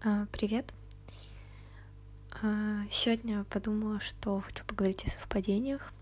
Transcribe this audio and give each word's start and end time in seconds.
А, 0.00 0.26
привет. 0.30 0.72
А, 2.40 2.84
сегодня 2.88 3.42
подумала, 3.42 3.98
что 3.98 4.40
хочу 4.40 4.64
поговорить 4.64 5.04
о 5.04 5.10
совпадениях. 5.10 5.92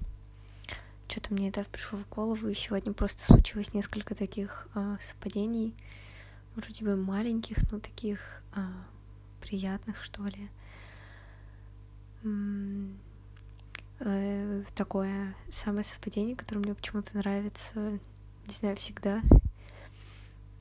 Что-то 1.09 1.33
мне 1.33 1.49
это 1.49 1.65
пришло 1.73 2.01
в 2.01 2.09
голову, 2.11 2.47
и 2.49 2.55
сегодня 2.55 2.93
просто 2.93 3.25
случилось 3.25 3.73
несколько 3.73 4.15
таких 4.15 4.69
а, 4.75 4.99
совпадений, 5.01 5.75
вроде 6.57 6.85
бы 6.85 6.95
маленьких, 6.95 7.57
но 7.73 7.81
таких 7.81 8.21
приятных, 9.41 10.03
что 10.03 10.25
ли. 10.25 10.51
Э, 14.01 14.63
такое 14.75 15.35
самое 15.51 15.85
совпадение, 15.85 16.37
которое 16.37 16.61
мне 16.61 16.75
почему-то 16.75 17.17
нравится, 17.17 17.99
не 18.47 18.53
знаю, 18.53 18.77
всегда. 18.77 19.23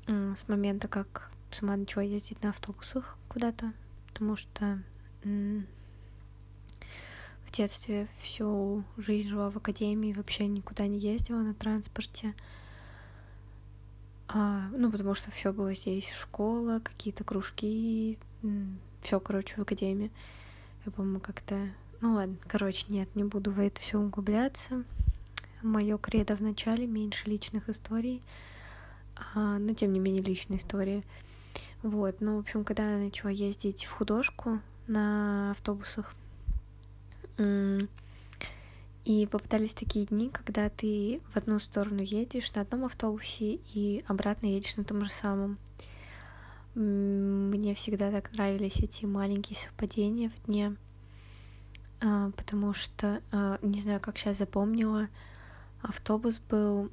С 0.08 0.48
момента, 0.48 0.88
как 0.88 1.32
сама 1.52 1.76
начала 1.76 2.04
ездить 2.04 2.42
на 2.42 2.52
автобусах 2.52 3.18
куда-то, 3.36 3.74
потому 4.08 4.38
что 4.38 4.82
в 5.24 5.66
детстве 7.52 8.08
всю 8.22 8.86
жизнь 8.96 9.28
жила 9.28 9.52
в 9.52 9.58
академии, 9.58 10.14
вообще 10.14 10.48
никуда 10.48 10.88
не 10.88 10.98
ездила 10.98 11.40
на 11.40 11.54
транспорте. 11.54 12.34
А, 14.30 14.70
ну, 14.72 14.90
потому 14.90 15.16
что 15.16 15.32
все 15.32 15.52
было 15.52 15.74
здесь, 15.76 16.10
школа, 16.14 16.80
какие-то 16.82 17.26
кружки, 17.26 18.18
все, 19.02 19.20
короче, 19.20 19.56
в 19.56 19.60
академии. 19.60 20.12
Я, 20.86 20.94
по-моему, 20.94 21.20
как-то... 21.20 21.68
Ну 22.00 22.14
ладно, 22.14 22.38
короче, 22.48 22.86
нет, 22.88 23.14
не 23.18 23.26
буду 23.26 23.52
в 23.52 23.60
это 23.60 23.82
все 23.82 24.00
углубляться. 24.00 24.86
Мое 25.62 25.98
кредо 25.98 26.38
в 26.38 26.42
начале 26.42 26.88
меньше 26.88 27.30
личных 27.30 27.68
историй, 27.68 28.22
а, 29.34 29.60
но 29.60 29.74
тем 29.74 29.92
не 29.92 30.00
менее 30.00 30.24
личные 30.24 30.58
истории. 30.58 31.04
Вот, 31.86 32.20
ну, 32.20 32.38
в 32.38 32.40
общем, 32.40 32.64
когда 32.64 32.94
я 32.94 32.98
начала 32.98 33.30
ездить 33.30 33.86
в 33.86 33.92
художку 33.92 34.60
на 34.88 35.52
автобусах, 35.52 36.16
и 37.38 39.28
попытались 39.30 39.76
такие 39.76 40.08
дни, 40.08 40.32
когда 40.32 40.70
ты 40.70 41.22
в 41.32 41.38
одну 41.38 41.60
сторону 41.60 42.02
едешь 42.02 42.52
на 42.56 42.62
одном 42.62 42.86
автобусе 42.86 43.60
и 43.76 44.04
обратно 44.08 44.48
едешь 44.48 44.78
на 44.78 44.84
том 44.84 45.06
же 45.06 45.12
самом. 45.12 45.60
Мне 46.74 47.76
всегда 47.76 48.10
так 48.10 48.34
нравились 48.34 48.78
эти 48.78 49.06
маленькие 49.06 49.56
совпадения 49.56 50.32
в 50.32 50.46
дне, 50.48 50.76
а, 52.02 52.32
потому 52.32 52.74
что, 52.74 53.22
а, 53.32 53.60
не 53.62 53.80
знаю, 53.80 54.00
как 54.02 54.18
сейчас 54.18 54.40
запомнила, 54.40 55.08
автобус 55.84 56.40
был 56.40 56.90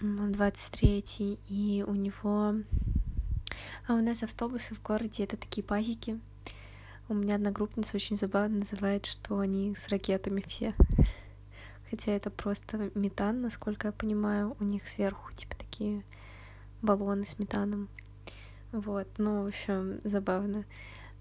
23 0.00 1.38
и 1.48 1.84
у 1.86 1.94
него 1.94 2.56
а 3.86 3.94
у 3.94 4.02
нас 4.02 4.22
автобусы 4.22 4.74
в 4.74 4.82
городе— 4.82 5.24
это 5.24 5.36
такие 5.36 5.62
пазики. 5.64 6.20
У 7.08 7.14
меня 7.14 7.36
одногруппница 7.36 7.96
очень 7.96 8.16
забавно 8.16 8.58
называет, 8.58 9.06
что 9.06 9.38
они 9.38 9.74
с 9.74 9.88
ракетами 9.88 10.42
все. 10.46 10.74
Хотя 11.90 12.12
это 12.12 12.30
просто 12.30 12.90
метан, 12.94 13.42
насколько 13.42 13.88
я 13.88 13.92
понимаю. 13.92 14.56
У 14.58 14.64
них 14.64 14.88
сверху 14.88 15.32
типа 15.34 15.54
такие 15.56 16.02
баллоны 16.82 17.24
с 17.24 17.38
метаном. 17.38 17.88
Вот, 18.72 19.06
ну, 19.18 19.44
в 19.44 19.46
общем, 19.46 20.00
забавно. 20.02 20.64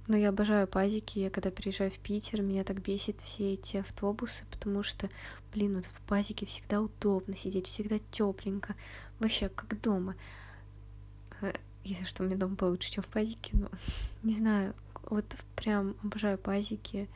Но 0.08 0.17
я 0.17 0.30
обожаю 0.30 0.67
пазики. 0.67 1.20
Я 1.20 1.30
когда 1.30 1.52
приезжаю 1.52 1.92
в 1.92 1.97
Питер, 1.99 2.42
меня 2.42 2.64
так 2.64 2.81
бесит 2.81 3.22
все 3.22 3.53
эти 3.53 3.77
автобусы, 3.77 4.44
потому 4.52 4.83
что, 4.83 5.09
блин, 5.53 5.75
вот 5.75 5.86
в 5.86 6.02
пазике 6.02 6.45
всегда 6.45 6.81
удобно 6.81 7.36
сидеть, 7.36 7.67
всегда 7.67 7.97
тепленько. 8.11 8.75
Вообще, 9.20 9.49
как 9.49 9.80
дома. 9.81 10.16
Если 11.86 12.03
что, 12.03 12.23
меня 12.23 12.36
дома 12.36 12.55
получше, 12.55 12.91
чем 12.91 13.03
в 13.03 13.08
пазике, 13.08 13.52
но 13.53 13.69
не 14.23 14.36
знаю, 14.36 14.73
вот 15.03 15.25
прям 15.55 15.95
обожаю 16.03 16.38
пазики. 16.38 17.08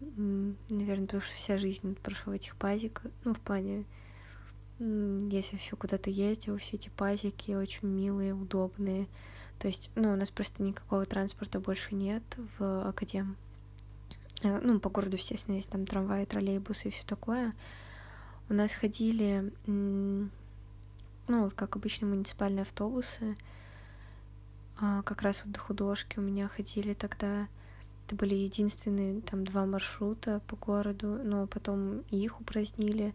Наверное, 0.00 1.06
потому 1.06 1.22
что 1.22 1.34
вся 1.34 1.56
жизнь 1.56 1.94
прошла 2.02 2.32
в 2.32 2.36
этих 2.36 2.56
пазиках. 2.56 3.10
Ну, 3.24 3.32
в 3.32 3.40
плане, 3.40 3.84
если 4.78 5.56
все 5.56 5.76
куда-то 5.76 6.10
ездил, 6.10 6.58
все 6.58 6.76
эти 6.76 6.90
пазики 6.90 7.52
очень 7.52 7.88
милые, 7.88 8.34
удобные. 8.34 9.06
То 9.58 9.68
есть, 9.68 9.90
ну, 9.94 10.12
у 10.12 10.16
нас 10.16 10.30
просто 10.30 10.62
никакого 10.62 11.06
транспорта 11.06 11.60
больше 11.60 11.94
нет 11.94 12.22
в 12.58 12.88
Академ. 12.88 13.36
Э, 14.42 14.60
ну, 14.60 14.80
по 14.80 14.90
городу, 14.90 15.16
естественно, 15.16 15.54
есть 15.56 15.70
там 15.70 15.86
трамваи, 15.86 16.24
троллейбусы 16.24 16.88
и 16.88 16.90
все 16.90 17.06
такое. 17.06 17.54
У 18.48 18.54
нас 18.54 18.72
ходили, 18.72 19.52
ну, 19.66 20.28
вот 21.28 21.54
как 21.54 21.76
обычно, 21.76 22.08
муниципальные 22.08 22.62
автобусы, 22.62 23.36
как 24.76 25.22
раз 25.22 25.42
вот 25.44 25.52
до 25.52 25.60
художки 25.60 26.18
у 26.18 26.22
меня 26.22 26.48
ходили 26.48 26.94
тогда. 26.94 27.48
Это 28.06 28.16
были 28.16 28.34
единственные 28.34 29.22
там 29.22 29.44
два 29.44 29.64
маршрута 29.64 30.40
по 30.46 30.56
городу, 30.56 31.20
но 31.24 31.46
потом 31.46 32.00
их 32.10 32.40
упразднили. 32.40 33.14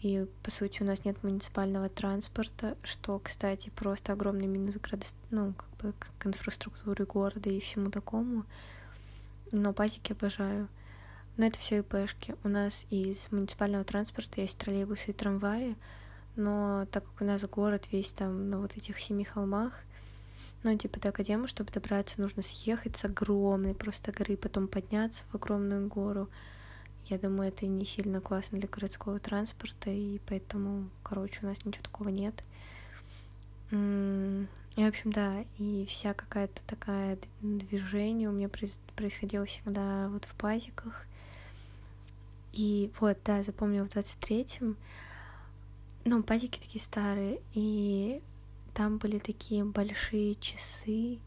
И, 0.00 0.26
по 0.42 0.50
сути, 0.50 0.82
у 0.82 0.86
нас 0.86 1.04
нет 1.04 1.22
муниципального 1.22 1.90
транспорта, 1.90 2.76
что, 2.82 3.18
кстати, 3.18 3.70
просто 3.70 4.14
огромный 4.14 4.46
минус 4.46 4.76
градос... 4.76 5.14
ну, 5.30 5.52
как 5.52 5.68
бы 5.78 5.94
к 6.18 6.26
инфраструктуре 6.26 7.04
города 7.04 7.50
и 7.50 7.60
всему 7.60 7.90
такому. 7.90 8.44
Но 9.52 9.74
пазики 9.74 10.12
обожаю. 10.12 10.68
Но 11.36 11.46
это 11.46 11.58
все 11.58 11.80
ИПшки. 11.80 12.34
У 12.44 12.48
нас 12.48 12.86
из 12.90 13.30
муниципального 13.30 13.84
транспорта 13.84 14.40
есть 14.40 14.58
троллейбусы 14.58 15.10
и 15.10 15.14
трамваи, 15.14 15.76
но 16.36 16.86
так 16.90 17.04
как 17.04 17.20
у 17.20 17.24
нас 17.24 17.42
город 17.42 17.86
весь 17.92 18.12
там 18.12 18.48
на 18.48 18.58
вот 18.58 18.76
этих 18.76 18.98
семи 19.00 19.24
холмах, 19.24 19.72
ну, 20.62 20.76
типа, 20.76 21.00
до 21.00 21.08
Академы, 21.08 21.48
чтобы 21.48 21.72
добраться, 21.72 22.20
нужно 22.20 22.42
съехать 22.42 22.96
с 22.96 23.04
огромной 23.04 23.74
просто 23.74 24.12
горы, 24.12 24.36
потом 24.36 24.68
подняться 24.68 25.24
в 25.30 25.34
огромную 25.34 25.88
гору. 25.88 26.28
Я 27.06 27.18
думаю, 27.18 27.48
это 27.48 27.66
не 27.66 27.84
сильно 27.84 28.20
классно 28.20 28.58
для 28.58 28.68
городского 28.68 29.18
транспорта, 29.18 29.90
и 29.90 30.20
поэтому, 30.28 30.90
короче, 31.02 31.40
у 31.42 31.46
нас 31.46 31.64
ничего 31.64 31.82
такого 31.82 32.08
нет. 32.08 32.44
И, 33.72 34.84
в 34.84 34.86
общем, 34.86 35.10
да, 35.10 35.44
и 35.58 35.86
вся 35.88 36.12
какая-то 36.14 36.60
такая 36.66 37.18
движение 37.40 38.28
у 38.28 38.32
меня 38.32 38.48
происходило 38.48 39.46
всегда 39.46 40.08
вот 40.08 40.24
в 40.24 40.34
пазиках. 40.34 41.06
И 42.52 42.90
вот, 43.00 43.18
да, 43.24 43.42
запомнила 43.42 43.84
в 43.84 43.88
23-м. 43.88 44.76
Ну, 46.04 46.22
пазики 46.22 46.58
такие 46.58 46.82
старые, 46.82 47.40
и 47.54 48.22
там 48.74 48.98
были 48.98 49.18
такие 49.18 49.64
большие 49.64 50.34
часы. 50.36 51.18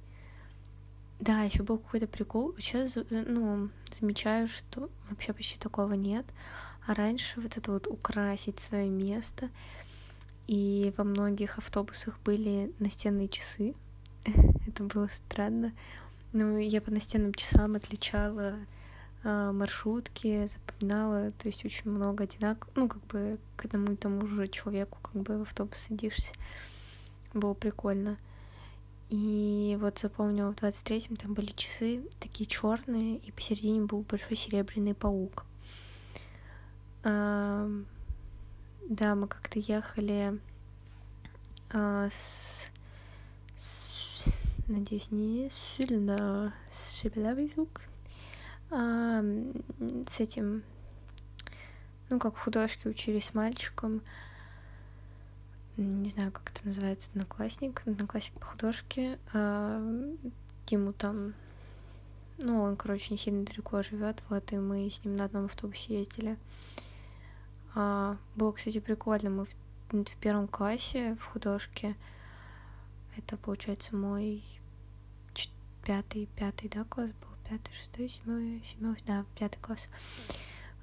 Да, 1.19 1.43
еще 1.43 1.63
был 1.63 1.77
какой-то 1.77 2.07
прикол. 2.07 2.53
Сейчас, 2.57 2.97
ну, 3.09 3.69
замечаю, 3.91 4.47
что 4.47 4.89
вообще 5.09 5.33
почти 5.33 5.57
такого 5.57 5.93
нет. 5.93 6.25
А 6.85 6.93
раньше 6.93 7.39
вот 7.39 7.55
это 7.57 7.71
вот 7.71 7.87
украсить 7.87 8.59
свое 8.59 8.89
место. 8.89 9.49
И 10.47 10.93
во 10.97 11.03
многих 11.03 11.57
автобусах 11.57 12.19
были 12.25 12.73
настенные 12.79 13.29
часы. 13.29 13.73
это 14.67 14.83
было 14.83 15.09
странно. 15.11 15.73
Ну, 16.33 16.57
я 16.57 16.81
по 16.81 16.91
настенным 16.91 17.33
часам 17.33 17.75
отличала 17.75 18.55
э, 19.23 19.51
маршрутки, 19.51 20.47
запоминала, 20.47 21.31
то 21.31 21.47
есть 21.47 21.63
очень 21.63 21.91
много 21.91 22.23
одинаково, 22.23 22.71
ну, 22.75 22.89
как 22.89 23.05
бы 23.05 23.37
к 23.55 23.65
одному 23.65 23.93
и 23.93 23.95
тому 23.95 24.25
же 24.25 24.47
человеку, 24.47 24.97
как 25.01 25.21
бы 25.21 25.37
в 25.37 25.41
автобус 25.43 25.77
садишься 25.77 26.33
было 27.33 27.53
прикольно. 27.53 28.17
И 29.09 29.77
вот 29.79 29.99
запомнила, 29.99 30.51
в 30.51 30.55
23-м 30.55 31.17
там 31.17 31.33
были 31.33 31.51
часы 31.51 32.03
такие 32.19 32.47
черные, 32.47 33.17
и 33.17 33.31
посередине 33.31 33.81
был 33.81 34.01
большой 34.01 34.35
серебряный 34.35 34.95
паук. 34.95 35.45
А, 37.03 37.69
да, 38.89 39.15
мы 39.15 39.27
как-то 39.27 39.59
ехали 39.59 40.39
а, 41.69 42.09
с, 42.09 42.69
с, 43.55 44.27
надеюсь, 44.67 45.11
не 45.11 45.49
сильно 45.51 46.53
шепелявый 47.01 47.49
звук, 47.49 47.81
а, 48.71 49.23
с 50.07 50.19
этим, 50.19 50.63
ну, 52.09 52.19
как 52.19 52.37
художки 52.37 52.87
учились 52.87 53.25
с 53.25 53.33
мальчиком, 53.33 54.01
не 55.77 56.09
знаю, 56.09 56.31
как 56.31 56.51
это 56.51 56.67
называется, 56.67 57.09
одноклассник, 57.11 57.81
одноклассник 57.85 58.33
по 58.39 58.45
художке. 58.45 59.17
А, 59.33 59.81
ему 60.69 60.93
там, 60.93 61.33
ну, 62.39 62.61
он, 62.61 62.75
короче, 62.75 63.07
не 63.11 63.17
сильно 63.17 63.45
далеко 63.45 63.81
живет, 63.81 64.21
вот, 64.29 64.51
и 64.51 64.57
мы 64.57 64.89
с 64.89 65.03
ним 65.03 65.17
на 65.17 65.25
одном 65.25 65.45
автобусе 65.45 65.99
ездили. 65.99 66.37
А, 67.75 68.17
было, 68.35 68.51
кстати, 68.51 68.79
прикольно, 68.79 69.29
мы 69.29 69.45
в, 69.45 69.49
в 69.91 70.15
первом 70.17 70.47
классе 70.47 71.15
в 71.19 71.25
художке, 71.25 71.95
это, 73.17 73.37
получается, 73.37 73.95
мой 73.95 74.43
пятый, 75.83 76.29
пятый, 76.35 76.69
да, 76.69 76.85
класс 76.85 77.09
был, 77.09 77.29
пятый, 77.49 77.73
шестой, 77.73 78.09
седьмой, 78.09 78.63
седьмой, 78.71 78.95
да, 79.05 79.25
пятый 79.37 79.59
класс. 79.59 79.87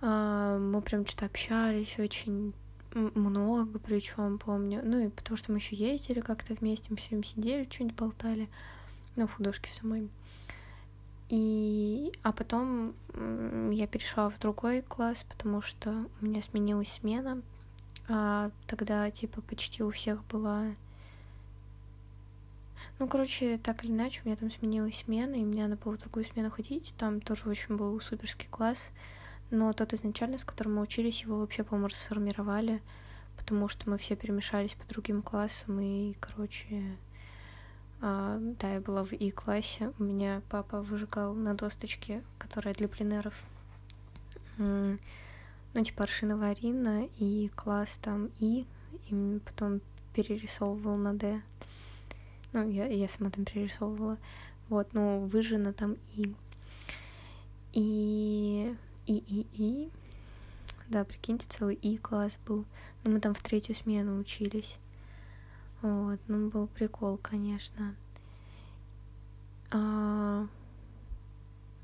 А, 0.02 0.58
мы 0.58 0.80
прям 0.82 1.06
что-то 1.06 1.26
общались 1.26 1.98
очень 1.98 2.52
много 2.94 3.78
причем 3.78 4.38
помню. 4.38 4.80
Ну 4.84 5.06
и 5.06 5.08
потому 5.08 5.36
что 5.36 5.52
мы 5.52 5.58
еще 5.58 5.76
ездили 5.76 6.20
как-то 6.20 6.54
вместе, 6.54 6.88
мы 6.90 6.96
все 6.96 7.10
время 7.10 7.24
сидели, 7.24 7.68
что-нибудь 7.70 7.96
болтали. 7.96 8.48
ну, 9.16 9.26
в 9.26 9.34
художке 9.34 9.72
самой. 9.72 10.08
И, 11.28 12.12
а 12.24 12.32
потом 12.32 12.94
я 13.70 13.86
перешла 13.86 14.30
в 14.30 14.38
другой 14.40 14.82
класс, 14.82 15.24
потому 15.28 15.62
что 15.62 16.06
у 16.20 16.24
меня 16.24 16.42
сменилась 16.42 16.92
смена. 16.92 17.42
А 18.08 18.50
тогда, 18.66 19.08
типа, 19.10 19.40
почти 19.42 19.84
у 19.84 19.90
всех 19.90 20.24
была... 20.24 20.74
Ну, 22.98 23.06
короче, 23.06 23.58
так 23.58 23.84
или 23.84 23.92
иначе, 23.92 24.22
у 24.24 24.28
меня 24.28 24.36
там 24.36 24.50
сменилась 24.50 24.98
смена, 24.98 25.34
и 25.34 25.44
мне 25.44 25.68
надо 25.68 25.80
было 25.80 25.96
в 25.96 26.00
другую 26.00 26.24
смену 26.24 26.50
ходить. 26.50 26.94
Там 26.98 27.20
тоже 27.20 27.48
очень 27.48 27.76
был 27.76 28.00
суперский 28.00 28.48
класс. 28.50 28.90
Но 29.50 29.72
тот 29.72 29.92
изначально, 29.92 30.38
с 30.38 30.44
которым 30.44 30.76
мы 30.76 30.82
учились, 30.82 31.22
его 31.22 31.38
вообще, 31.38 31.64
по-моему, 31.64 31.88
расформировали, 31.88 32.80
потому 33.36 33.68
что 33.68 33.90
мы 33.90 33.98
все 33.98 34.16
перемешались 34.16 34.74
по 34.74 34.86
другим 34.88 35.22
классам, 35.22 35.80
и, 35.80 36.14
короче, 36.20 36.96
а, 38.02 38.38
да, 38.40 38.74
я 38.74 38.80
была 38.80 39.04
в 39.04 39.12
И-классе. 39.12 39.92
У 39.98 40.04
меня 40.04 40.40
папа 40.48 40.80
выжигал 40.80 41.34
на 41.34 41.54
досточке, 41.54 42.22
которая 42.38 42.74
для 42.74 42.88
пленеров. 42.88 43.34
Ну, 44.56 45.84
типа 45.84 46.04
аршиново 46.04 46.52
и 46.52 47.50
класс 47.54 47.98
там 48.02 48.30
И, 48.40 48.66
и 49.08 49.40
потом 49.44 49.80
перерисовывал 50.14 50.96
на 50.96 51.14
Д. 51.14 51.42
Ну, 52.52 52.68
я, 52.68 52.86
я 52.86 53.08
сама 53.08 53.30
там 53.30 53.44
перерисовывала. 53.44 54.16
Вот, 54.68 54.92
ну, 54.94 55.26
выжжено 55.26 55.72
там 55.72 55.96
И. 56.16 56.34
И... 57.72 58.74
И, 59.06 59.16
и, 59.16 59.46
и. 59.52 59.90
Да, 60.88 61.04
прикиньте, 61.04 61.46
целый 61.48 61.76
И 61.76 61.98
класс 61.98 62.38
был. 62.46 62.64
Но 63.04 63.10
мы 63.12 63.20
там 63.20 63.34
в 63.34 63.42
третью 63.42 63.74
смену 63.74 64.18
учились. 64.18 64.78
Вот, 65.82 66.18
ну, 66.28 66.50
был 66.50 66.66
прикол, 66.66 67.16
конечно. 67.16 67.94
А, 69.70 70.46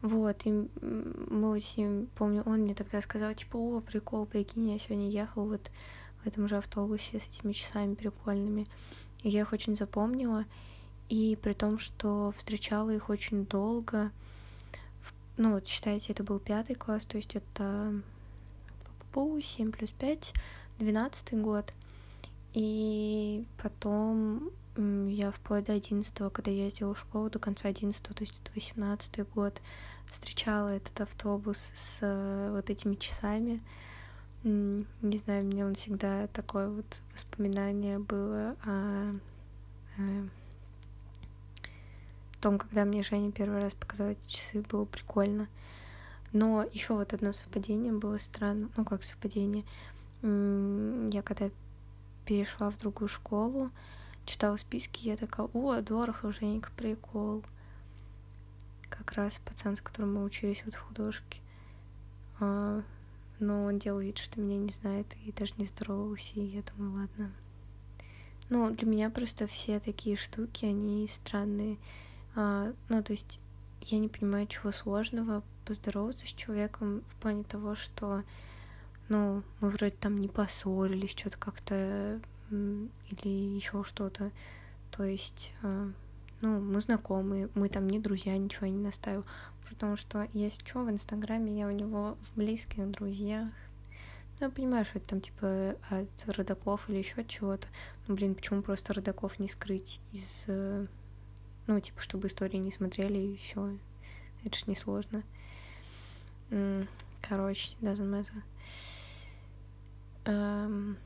вот, 0.02 0.36
и 0.44 0.68
мы 0.80 1.50
очень, 1.50 2.08
помню, 2.16 2.42
он 2.44 2.60
мне 2.60 2.74
тогда 2.74 3.00
сказал, 3.00 3.32
типа, 3.34 3.56
о, 3.56 3.80
прикол, 3.80 4.26
прикинь, 4.26 4.70
я 4.70 4.78
сегодня 4.78 5.08
ехал 5.08 5.46
вот 5.46 5.70
в 6.22 6.26
этом 6.26 6.46
же 6.48 6.58
автобусе 6.58 7.18
с 7.18 7.28
этими 7.28 7.52
часами 7.52 7.94
прикольными. 7.94 8.66
И 9.22 9.30
я 9.30 9.40
их 9.40 9.52
очень 9.52 9.74
запомнила, 9.74 10.44
и 11.08 11.38
при 11.40 11.54
том, 11.54 11.78
что 11.78 12.34
встречала 12.36 12.90
их 12.90 13.08
очень 13.08 13.46
долго, 13.46 14.10
ну 15.36 15.52
вот, 15.52 15.66
считайте, 15.66 16.12
это 16.12 16.24
был 16.24 16.38
пятый 16.38 16.74
класс, 16.74 17.04
то 17.04 17.16
есть 17.16 17.36
это 17.36 18.00
7 19.14 19.72
плюс 19.72 19.90
5, 19.90 20.34
12 20.78 21.40
год— 21.40 21.72
и 22.56 23.44
потом 23.62 24.50
я 24.78 25.30
вплоть 25.30 25.64
до 25.64 25.74
11 25.74 26.32
когда 26.32 26.50
я 26.50 26.64
ездила 26.64 26.94
в 26.94 26.98
школу, 26.98 27.28
до 27.28 27.38
конца 27.38 27.68
11 27.68 28.02
то 28.02 28.14
есть 28.18 28.32
это 28.42 28.50
18 28.54 29.28
год, 29.34 29.60
встречала 30.06 30.70
этот 30.70 30.98
автобус 31.02 31.58
с 31.74 31.98
э, 32.00 32.50
вот 32.52 32.70
этими 32.70 32.94
часами. 32.94 33.60
Не 34.42 35.18
знаю, 35.18 35.44
мне 35.44 35.66
он 35.66 35.74
всегда 35.74 36.28
такое 36.28 36.70
вот 36.70 36.86
воспоминание 37.12 37.98
было 37.98 38.56
о, 38.64 39.12
о 39.98 40.28
том, 42.40 42.58
когда 42.58 42.84
мне 42.84 43.02
Женя 43.02 43.32
первый 43.32 43.60
раз 43.60 43.74
показала 43.74 44.10
эти 44.10 44.28
часы, 44.28 44.62
было 44.62 44.84
прикольно. 44.84 45.48
Но 46.32 46.64
еще 46.72 46.94
вот 46.94 47.12
одно 47.12 47.32
совпадение 47.32 47.92
было 47.92 48.18
странно. 48.18 48.70
Ну, 48.76 48.84
как 48.84 49.04
совпадение. 49.04 49.64
Я 50.22 51.22
когда 51.22 51.50
перешла 52.24 52.70
в 52.70 52.78
другую 52.78 53.08
школу, 53.08 53.70
читала 54.24 54.56
списки, 54.56 55.06
я 55.06 55.16
такая, 55.16 55.48
о, 55.52 55.80
Дорохов, 55.80 56.34
Женька, 56.36 56.70
прикол. 56.76 57.42
Как 58.88 59.12
раз 59.12 59.38
пацан, 59.38 59.76
с 59.76 59.80
которым 59.80 60.14
мы 60.14 60.24
учились 60.24 60.62
вот 60.64 60.74
в 60.74 60.80
художке. 60.80 61.40
А, 62.40 62.82
но 63.38 63.64
он 63.64 63.78
делал 63.78 64.00
вид, 64.00 64.18
что 64.18 64.40
меня 64.40 64.58
не 64.58 64.70
знает 64.70 65.06
и 65.24 65.32
даже 65.32 65.54
не 65.58 65.64
здоровался, 65.64 66.34
и 66.34 66.44
я 66.44 66.62
думаю, 66.62 67.00
ладно. 67.00 67.32
Ну, 68.48 68.70
для 68.70 68.86
меня 68.86 69.10
просто 69.10 69.46
все 69.46 69.80
такие 69.80 70.16
штуки, 70.16 70.66
они 70.66 71.06
странные. 71.08 71.78
А, 72.36 72.72
ну, 72.88 73.02
то 73.02 73.12
есть 73.12 73.40
я 73.80 73.98
не 73.98 74.08
понимаю, 74.08 74.46
чего 74.46 74.70
сложного 74.70 75.42
поздороваться 75.64 76.26
с 76.26 76.30
человеком 76.30 77.02
в 77.08 77.16
плане 77.16 77.42
того, 77.42 77.74
что 77.74 78.22
ну, 79.08 79.42
мы 79.60 79.70
вроде 79.70 79.94
там 79.94 80.18
не 80.18 80.28
поссорились, 80.28 81.10
что-то 81.10 81.38
как-то 81.38 82.20
или 82.50 83.28
еще 83.28 83.82
что-то. 83.84 84.30
То 84.90 85.04
есть, 85.04 85.52
э, 85.62 85.90
ну, 86.40 86.60
мы 86.60 86.80
знакомы, 86.80 87.50
мы 87.54 87.68
там 87.68 87.88
не 87.88 87.98
друзья, 87.98 88.36
ничего 88.36 88.66
я 88.66 88.72
не 88.72 88.82
настаиваю. 88.82 89.24
Потому 89.68 89.96
что, 89.96 90.26
если 90.32 90.64
что, 90.64 90.84
в 90.84 90.90
Инстаграме 90.90 91.58
я 91.58 91.66
у 91.66 91.70
него 91.70 92.16
в 92.22 92.38
близких 92.38 92.90
друзьях. 92.90 93.48
Ну, 94.38 94.46
я 94.46 94.50
понимаю, 94.50 94.84
что 94.84 94.98
это 94.98 95.08
там, 95.08 95.20
типа, 95.20 95.76
от 95.88 96.36
родаков 96.36 96.88
или 96.88 96.98
еще 96.98 97.24
чего-то. 97.24 97.66
Ну, 98.06 98.14
блин, 98.14 98.34
почему 98.34 98.62
просто 98.62 98.94
родаков 98.94 99.38
не 99.38 99.48
скрыть 99.48 100.00
из... 100.12 100.46
Ну, 101.66 101.80
типа, 101.80 102.00
чтобы 102.00 102.28
истории 102.28 102.58
не 102.58 102.70
смотрели 102.70 103.18
и 103.18 103.36
все. 103.36 103.76
Это 104.44 104.56
ж 104.56 104.66
несложно. 104.66 105.22
Короче, 107.28 107.76
doesn't 107.80 108.08
matter. 108.08 108.42
Эм... 110.26 110.96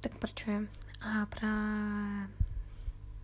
Так, 0.00 0.16
про 0.18 0.28
что 0.28 0.50
я? 0.50 0.66
А, 1.00 1.26
про... 1.26 2.28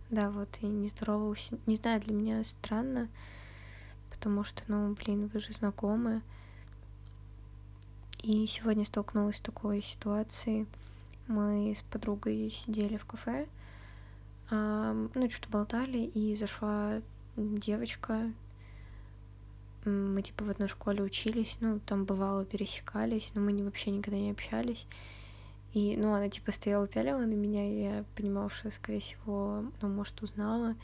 Да, 0.09 0.29
вот, 0.29 0.49
и 0.61 0.65
не 0.65 0.89
здоровался. 0.89 1.57
Не 1.65 1.77
знаю, 1.77 2.01
для 2.01 2.13
меня 2.13 2.43
странно, 2.43 3.07
потому 4.09 4.43
что, 4.43 4.61
ну, 4.67 4.93
блин, 4.93 5.27
вы 5.33 5.39
же 5.39 5.53
знакомы. 5.53 6.21
И 8.21 8.45
сегодня 8.47 8.83
столкнулась 8.83 9.37
с 9.37 9.41
такой 9.41 9.81
ситуацией. 9.81 10.67
Мы 11.27 11.73
с 11.77 11.81
подругой 11.83 12.51
сидели 12.51 12.97
в 12.97 13.05
кафе, 13.05 13.47
ну, 14.49 15.29
что-то 15.29 15.49
болтали, 15.49 15.99
и 15.99 16.35
зашла 16.35 17.01
девочка, 17.35 18.31
мы 19.85 20.21
типа 20.21 20.45
в 20.45 20.49
одной 20.49 20.67
школе 20.67 21.03
учились, 21.03 21.57
ну, 21.59 21.79
там 21.85 22.05
бывало 22.05 22.45
пересекались, 22.45 23.31
но 23.35 23.41
мы 23.41 23.51
не, 23.51 23.63
вообще 23.63 23.91
никогда 23.91 24.19
не 24.19 24.31
общались. 24.31 24.87
И, 25.73 25.95
ну, 25.97 26.13
она 26.13 26.29
типа 26.29 26.51
стояла, 26.51 26.87
пялила 26.87 27.19
на 27.19 27.33
меня, 27.33 27.69
и 27.69 27.83
я 27.83 28.05
понимала, 28.15 28.49
что, 28.49 28.71
скорее 28.71 28.99
всего, 28.99 29.65
ну, 29.81 29.89
может, 29.89 30.21
узнала, 30.21 30.75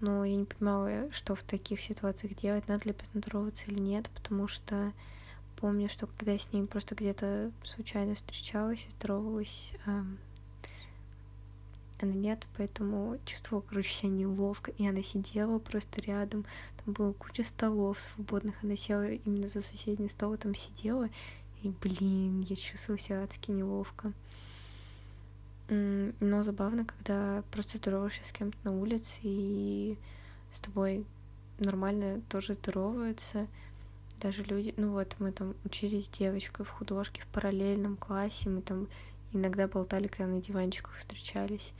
но 0.00 0.24
я 0.24 0.36
не 0.36 0.44
понимала, 0.44 1.10
что 1.12 1.34
в 1.34 1.42
таких 1.42 1.80
ситуациях 1.80 2.36
делать, 2.36 2.68
надо 2.68 2.88
ли 2.88 2.94
поздороваться 2.94 3.66
или 3.66 3.80
нет, 3.80 4.08
потому 4.14 4.46
что 4.46 4.92
помню, 5.56 5.88
что 5.88 6.06
когда 6.06 6.32
я 6.32 6.38
с 6.38 6.52
ней 6.52 6.64
просто 6.66 6.94
где-то 6.94 7.50
случайно 7.64 8.14
встречалась 8.14 8.86
и 8.86 8.90
здоровалась, 8.90 9.72
она 12.00 12.12
нет, 12.12 12.46
поэтому 12.56 13.18
чувствовала, 13.24 13.64
короче, 13.68 13.92
себя 13.92 14.10
неловко, 14.10 14.70
и 14.72 14.86
она 14.86 15.02
сидела 15.02 15.58
просто 15.58 16.00
рядом, 16.02 16.44
там 16.84 16.94
было 16.94 17.12
куча 17.12 17.44
столов 17.44 18.00
свободных, 18.00 18.54
она 18.62 18.76
села 18.76 19.10
именно 19.10 19.48
за 19.48 19.60
соседний 19.60 20.08
стол, 20.08 20.36
там 20.36 20.54
сидела, 20.54 21.08
и, 21.62 21.70
блин, 21.80 22.40
я 22.40 22.56
чувствовала 22.56 22.98
себя 22.98 23.22
адски 23.22 23.50
неловко. 23.50 24.12
Но 25.68 26.42
забавно, 26.42 26.84
когда 26.84 27.42
просто 27.50 27.78
здороваешься 27.78 28.24
с 28.24 28.32
кем-то 28.32 28.56
на 28.64 28.72
улице, 28.72 29.20
и 29.22 29.98
с 30.50 30.60
тобой 30.60 31.04
нормально 31.58 32.22
тоже 32.28 32.54
здороваются, 32.54 33.46
даже 34.20 34.42
люди, 34.44 34.74
ну 34.76 34.92
вот 34.92 35.14
мы 35.18 35.30
там 35.30 35.54
учились 35.64 36.06
с 36.06 36.08
девочкой 36.08 36.64
в 36.64 36.70
художке 36.70 37.22
в 37.22 37.26
параллельном 37.26 37.96
классе, 37.96 38.48
мы 38.48 38.62
там 38.62 38.88
иногда 39.32 39.68
болтали, 39.68 40.08
когда 40.08 40.26
на 40.26 40.40
диванчиках 40.40 40.94
встречались. 40.94 41.72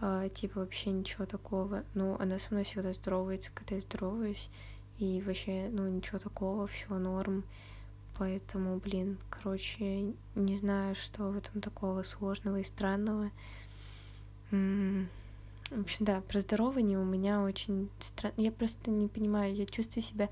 А, 0.00 0.28
типа 0.28 0.60
вообще 0.60 0.90
ничего 0.90 1.26
такого. 1.26 1.84
Ну, 1.94 2.16
она 2.18 2.38
со 2.38 2.52
мной 2.52 2.64
всегда 2.64 2.92
здоровается, 2.92 3.50
когда 3.54 3.76
я 3.76 3.80
здороваюсь. 3.80 4.50
И 4.98 5.22
вообще, 5.22 5.68
ну, 5.70 5.88
ничего 5.88 6.18
такого, 6.18 6.66
все 6.66 6.98
норм. 6.98 7.44
Поэтому, 8.16 8.78
блин, 8.78 9.18
короче, 9.28 10.12
не 10.34 10.56
знаю, 10.56 10.94
что 10.94 11.30
в 11.30 11.36
этом 11.36 11.60
такого 11.60 12.02
сложного 12.04 12.60
и 12.60 12.64
странного. 12.64 13.30
В 14.50 15.80
общем, 15.80 16.04
да, 16.04 16.20
про 16.20 16.40
здорование 16.40 16.98
у 16.98 17.04
меня 17.04 17.42
очень 17.42 17.88
странно. 17.98 18.34
Я 18.36 18.52
просто 18.52 18.90
не 18.90 19.08
понимаю, 19.08 19.54
я 19.54 19.66
чувствую 19.66 20.04
себя 20.04 20.28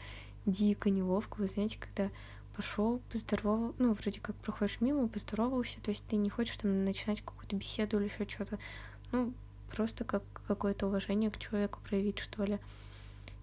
дико 0.47 0.91
неловко. 0.91 1.39
Вы 1.39 1.49
знаете, 1.49 1.79
когда 1.81 2.11
пошел, 2.57 3.01
поздоровал, 3.11 3.75
ну, 3.79 3.93
вроде 3.95 4.21
как 4.21 4.37
проходишь 4.37 4.81
мимо, 4.81 5.09
поздоровался, 5.09 5.81
то 5.81 5.91
есть 5.91 6.05
ты 6.09 6.17
не 6.17 6.31
хочешь 6.31 6.57
там 6.57 6.85
начинать 6.85 7.23
какую-то 7.23 7.57
беседу 7.57 7.99
или 7.99 8.05
еще 8.07 8.29
что-то. 8.29 8.59
Ну, 9.11 9.33
просто 9.71 10.05
как 10.05 10.23
какое-то 10.47 10.87
уважение 10.87 11.31
к 11.31 11.39
человеку 11.39 11.81
проявить, 11.81 12.19
что 12.19 12.45
ли. 12.45 12.59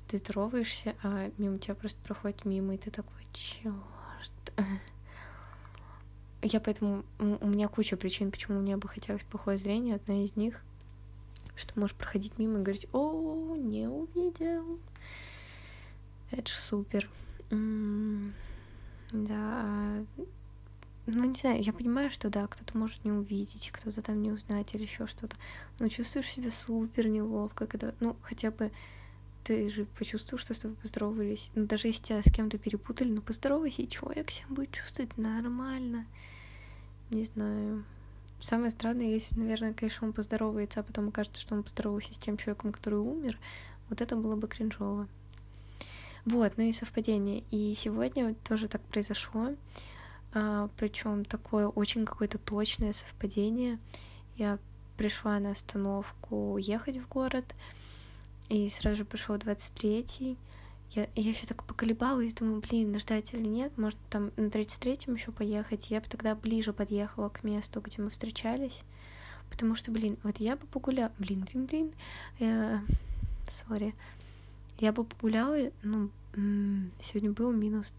Ты 0.07 0.17
здороваешься, 0.17 0.95
а 1.03 1.31
мимо 1.37 1.59
тебя 1.59 1.75
просто 1.75 1.99
проходит 2.03 2.45
мимо, 2.45 2.73
и 2.73 2.77
ты 2.77 2.89
такой, 2.91 3.27
черт. 3.33 3.75
Я 6.41 6.59
поэтому... 6.59 7.03
У 7.19 7.47
меня 7.47 7.67
куча 7.67 7.97
причин, 7.97 8.31
почему 8.31 8.59
мне 8.59 8.77
бы 8.77 8.87
хотелось 8.87 9.23
плохое 9.23 9.57
зрение. 9.57 9.95
Одна 9.95 10.23
из 10.23 10.35
них, 10.35 10.61
что 11.55 11.77
можешь 11.79 11.95
проходить 11.95 12.37
мимо 12.39 12.59
и 12.59 12.63
говорить, 12.63 12.87
о, 12.93 13.55
не 13.55 13.87
увидел. 13.87 14.79
Это 16.31 16.49
ж 16.49 16.53
супер. 16.55 17.09
Да, 19.11 20.03
ну, 21.07 21.23
не 21.23 21.33
знаю, 21.33 21.61
я 21.63 21.73
понимаю, 21.73 22.11
что 22.11 22.29
да, 22.29 22.45
кто-то 22.45 22.77
может 22.77 23.03
не 23.03 23.11
увидеть, 23.11 23.71
кто-то 23.71 24.01
там 24.01 24.21
не 24.21 24.31
узнать 24.31 24.75
или 24.75 24.83
еще 24.83 25.07
что-то. 25.07 25.35
Но 25.79 25.87
чувствуешь 25.87 26.29
себя 26.29 26.51
супер 26.51 27.07
неловко, 27.07 27.65
когда, 27.65 27.93
ну, 27.99 28.15
хотя 28.21 28.51
бы 28.51 28.71
ты 29.43 29.69
же 29.69 29.85
почувствуешь, 29.97 30.43
что 30.43 30.53
с 30.53 30.59
тобой 30.59 30.77
поздоровались. 30.77 31.49
Ну, 31.55 31.65
даже 31.65 31.87
если 31.87 32.03
тебя 32.03 32.21
с 32.21 32.31
кем-то 32.31 32.59
перепутали, 32.59 33.09
ну, 33.09 33.21
поздоровайся, 33.21 33.81
и 33.81 33.89
человек 33.89 34.29
себя 34.29 34.45
будет 34.49 34.71
чувствовать 34.71 35.17
нормально. 35.17 36.05
Не 37.09 37.23
знаю. 37.23 37.83
Самое 38.39 38.69
странное, 38.69 39.07
если, 39.07 39.39
наверное, 39.39 39.73
конечно, 39.73 40.07
он 40.07 40.13
поздоровается, 40.13 40.81
а 40.81 40.83
потом 40.83 41.09
окажется, 41.09 41.41
что 41.41 41.55
он 41.55 41.63
поздоровался 41.63 42.13
с 42.13 42.17
тем 42.17 42.37
человеком, 42.37 42.71
который 42.71 42.99
умер, 42.99 43.39
вот 43.89 44.01
это 44.01 44.15
было 44.15 44.35
бы 44.35 44.47
кринжово. 44.47 45.07
Вот, 46.25 46.53
ну 46.57 46.63
и 46.63 46.71
совпадение. 46.71 47.43
И 47.51 47.73
сегодня 47.75 48.35
тоже 48.47 48.67
так 48.67 48.81
произошло 48.81 49.51
а, 50.33 50.69
причем 50.77 51.25
такое 51.25 51.67
очень 51.67 52.05
какое-то 52.05 52.38
точное 52.38 52.93
совпадение. 52.93 53.79
Я 54.38 54.59
пришла 54.97 55.39
на 55.39 55.51
остановку 55.51 56.57
ехать 56.57 56.97
в 56.97 57.07
город, 57.07 57.55
и 58.49 58.69
сразу 58.69 58.97
же 58.97 59.05
пришел 59.05 59.35
23-й. 59.35 60.38
Я, 60.91 61.07
я 61.15 61.29
еще 61.29 61.45
так 61.45 61.63
поколебалась, 61.63 62.33
думаю, 62.33 62.61
блин, 62.61 62.97
ждать 62.99 63.33
или 63.33 63.47
нет, 63.47 63.77
может 63.77 63.97
там 64.09 64.31
на 64.38 64.47
33-м 64.47 65.15
еще 65.15 65.31
поехать. 65.31 65.91
Я 65.91 66.01
бы 66.01 66.07
тогда 66.07 66.33
ближе 66.35 66.73
подъехала 66.73 67.29
к 67.29 67.43
месту, 67.43 67.79
где 67.79 68.01
мы 68.01 68.09
встречались. 68.09 68.81
Потому 69.51 69.75
что, 69.75 69.91
блин, 69.91 70.17
вот 70.23 70.39
я 70.39 70.55
бы 70.55 70.65
погуляла... 70.67 71.11
Блин, 71.17 71.47
блин, 71.51 71.65
блин. 71.65 72.85
Сори. 73.51 73.95
Я 74.79 74.91
бы 74.93 75.03
погуляла, 75.03 75.71
ну, 75.83 76.09
сегодня 77.01 77.31
был 77.31 77.51
минус 77.51 77.93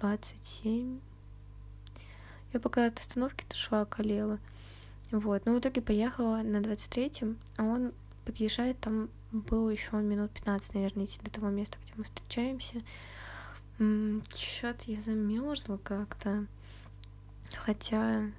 27, 0.00 0.98
я 2.52 2.60
пока 2.60 2.86
от 2.86 2.98
остановки-то 2.98 3.56
шла, 3.56 3.84
колела. 3.84 4.38
Вот. 5.10 5.46
Но 5.46 5.54
в 5.54 5.60
итоге 5.60 5.80
поехала 5.80 6.42
на 6.42 6.58
23-м, 6.58 7.38
а 7.56 7.62
он 7.62 7.92
подъезжает, 8.24 8.80
там 8.80 9.08
было 9.30 9.70
еще 9.70 9.96
минут 9.96 10.32
15, 10.32 10.74
наверное, 10.74 11.04
идти 11.04 11.20
до 11.22 11.30
того 11.30 11.50
места, 11.50 11.78
где 11.84 11.92
мы 11.96 12.04
встречаемся. 12.04 12.82
Чё-то 13.78 14.90
я 14.90 15.00
замерзла 15.00 15.76
как-то. 15.76 16.46
Хотя, 17.56 18.30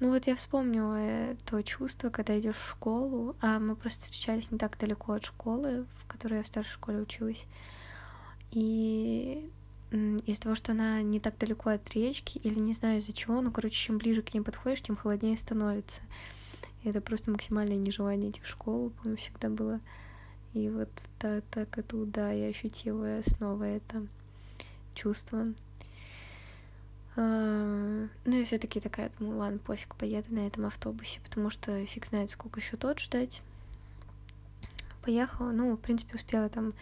ну 0.00 0.10
вот 0.10 0.26
я 0.26 0.34
вспомнила 0.36 1.36
то 1.46 1.62
чувство, 1.62 2.10
когда 2.10 2.38
идешь 2.38 2.56
в 2.56 2.70
школу, 2.70 3.36
а 3.40 3.58
мы 3.58 3.76
просто 3.76 4.04
встречались 4.04 4.50
не 4.50 4.58
так 4.58 4.78
далеко 4.78 5.12
от 5.12 5.24
школы, 5.24 5.86
в 5.98 6.06
которой 6.06 6.38
я 6.38 6.42
в 6.42 6.46
старшей 6.46 6.72
школе 6.72 6.98
училась. 6.98 7.46
И 8.50 9.50
из-за 9.90 10.42
того, 10.42 10.54
что 10.54 10.72
она 10.72 11.02
не 11.02 11.20
так 11.20 11.36
далеко 11.38 11.70
от 11.70 11.88
речки, 11.90 12.38
или 12.38 12.58
не 12.58 12.72
знаю 12.72 12.98
из-за 12.98 13.12
чего, 13.12 13.40
но, 13.40 13.50
короче, 13.50 13.76
чем 13.76 13.98
ближе 13.98 14.22
к 14.22 14.32
ней 14.32 14.40
подходишь, 14.40 14.82
тем 14.82 14.96
холоднее 14.96 15.36
становится. 15.36 16.02
И 16.82 16.88
это 16.88 17.00
просто 17.00 17.30
максимальное 17.30 17.76
нежелание 17.76 18.30
идти 18.30 18.40
в 18.40 18.48
школу, 18.48 18.90
по-моему, 18.90 19.18
всегда 19.18 19.48
было. 19.50 19.80
И 20.54 20.68
вот 20.68 20.90
так, 21.18 21.44
так 21.50 21.78
это, 21.78 22.04
да, 22.04 22.30
я 22.32 22.48
ощутила 22.48 23.20
снова 23.24 23.64
это 23.64 24.06
чувство. 24.94 25.46
А, 27.16 28.08
ну, 28.24 28.36
и 28.36 28.44
все 28.44 28.58
таки 28.58 28.80
такая, 28.80 29.10
думаю, 29.18 29.38
ладно, 29.38 29.58
пофиг, 29.58 29.94
поеду 29.96 30.34
на 30.34 30.46
этом 30.46 30.66
автобусе, 30.66 31.20
потому 31.20 31.50
что 31.50 31.84
фиг 31.86 32.06
знает, 32.06 32.30
сколько 32.30 32.60
еще 32.60 32.76
тот 32.76 33.00
ждать. 33.00 33.42
Поехала, 35.02 35.50
ну, 35.50 35.74
в 35.74 35.80
принципе, 35.80 36.14
успела 36.14 36.48
там 36.48 36.72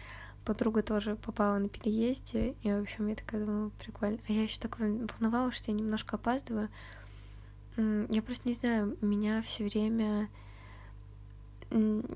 подруга 0.45 0.81
тоже 0.81 1.15
попала 1.15 1.57
на 1.57 1.69
переезде, 1.69 2.55
и, 2.63 2.71
в 2.71 2.81
общем, 2.81 3.07
я 3.07 3.15
такая 3.15 3.45
думаю, 3.45 3.71
прикольно. 3.79 4.19
А 4.27 4.31
я 4.31 4.43
еще 4.43 4.59
так 4.59 4.79
волновалась, 4.79 5.55
что 5.55 5.71
я 5.71 5.77
немножко 5.77 6.15
опаздываю. 6.15 6.69
Я 7.77 8.21
просто 8.21 8.47
не 8.47 8.53
знаю, 8.53 8.97
меня 9.01 9.41
все 9.41 9.63
время... 9.63 10.29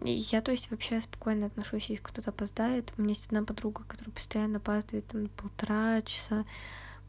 Я, 0.04 0.42
то 0.42 0.52
есть, 0.52 0.70
вообще 0.70 1.00
спокойно 1.00 1.46
отношусь, 1.46 1.90
если 1.90 2.04
кто-то 2.04 2.32
опоздает. 2.32 2.92
У 2.98 3.02
меня 3.02 3.12
есть 3.14 3.28
одна 3.28 3.44
подруга, 3.44 3.84
которая 3.88 4.14
постоянно 4.14 4.58
опаздывает 4.58 5.08
там 5.08 5.30
полтора 5.30 6.02
часа. 6.02 6.46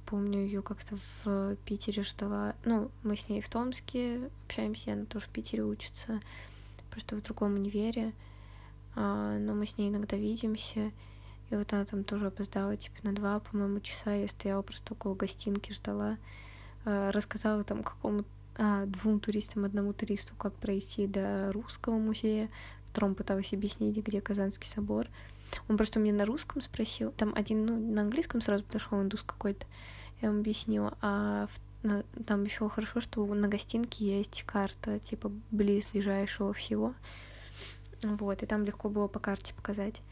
Помню, 0.06 0.38
ее 0.38 0.62
как-то 0.62 0.96
в 1.24 1.56
Питере 1.64 2.04
ждала. 2.04 2.54
Ну, 2.64 2.90
мы 3.02 3.16
с 3.16 3.28
ней 3.28 3.40
в 3.40 3.48
Томске 3.48 4.30
общаемся, 4.46 4.92
она 4.92 5.04
тоже 5.04 5.26
в 5.26 5.30
Питере 5.30 5.64
учится, 5.64 6.20
просто 6.90 7.16
в 7.16 7.22
другом 7.22 7.54
универе. 7.54 8.12
А, 8.94 9.36
но 9.38 9.52
мы 9.52 9.66
с 9.66 9.76
ней 9.76 9.90
иногда 9.90 10.16
видимся. 10.16 10.92
И 11.50 11.54
вот 11.54 11.72
она 11.72 11.84
там 11.84 12.04
тоже 12.04 12.26
опоздала, 12.28 12.76
типа, 12.76 12.96
на 13.02 13.12
два, 13.12 13.40
по-моему, 13.40 13.80
часа. 13.80 14.14
Я 14.14 14.26
стояла 14.28 14.62
просто 14.62 14.94
около 14.94 15.14
гостинки, 15.14 15.72
ждала. 15.72 16.18
А, 16.84 17.12
рассказала 17.12 17.64
там 17.64 17.82
какому 17.82 18.24
а, 18.56 18.86
двум 18.86 19.20
туристам, 19.20 19.64
одному 19.64 19.92
туристу, 19.92 20.34
как 20.36 20.54
пройти 20.54 21.06
до 21.06 21.52
русского 21.52 21.98
музея. 21.98 22.48
Второму 22.86 23.14
пыталась 23.14 23.52
объяснить, 23.52 23.96
где 23.96 24.20
Казанский 24.20 24.68
собор. 24.68 25.08
Он 25.68 25.76
просто 25.76 26.00
мне 26.00 26.12
на 26.12 26.24
русском 26.24 26.60
спросил. 26.60 27.12
Там 27.12 27.32
один, 27.36 27.66
ну, 27.66 27.78
на 27.78 28.02
английском 28.02 28.40
сразу 28.40 28.64
подошел 28.64 29.00
индус 29.00 29.22
какой-то. 29.22 29.66
Я 30.20 30.28
ему 30.28 30.40
объяснила. 30.40 30.96
А 31.00 31.48
на, 31.82 32.02
там 32.26 32.44
еще 32.44 32.68
хорошо, 32.68 33.00
что 33.00 33.24
на 33.26 33.48
гостинке 33.48 34.18
есть 34.18 34.42
карта, 34.44 34.98
типа, 34.98 35.30
близлежащего 35.50 36.52
всего. 36.52 36.94
Вот, 38.02 38.42
и 38.42 38.46
там 38.46 38.64
легко 38.64 38.88
было 38.88 39.08
по 39.08 39.18
карте 39.18 39.54
показать. 39.54 40.02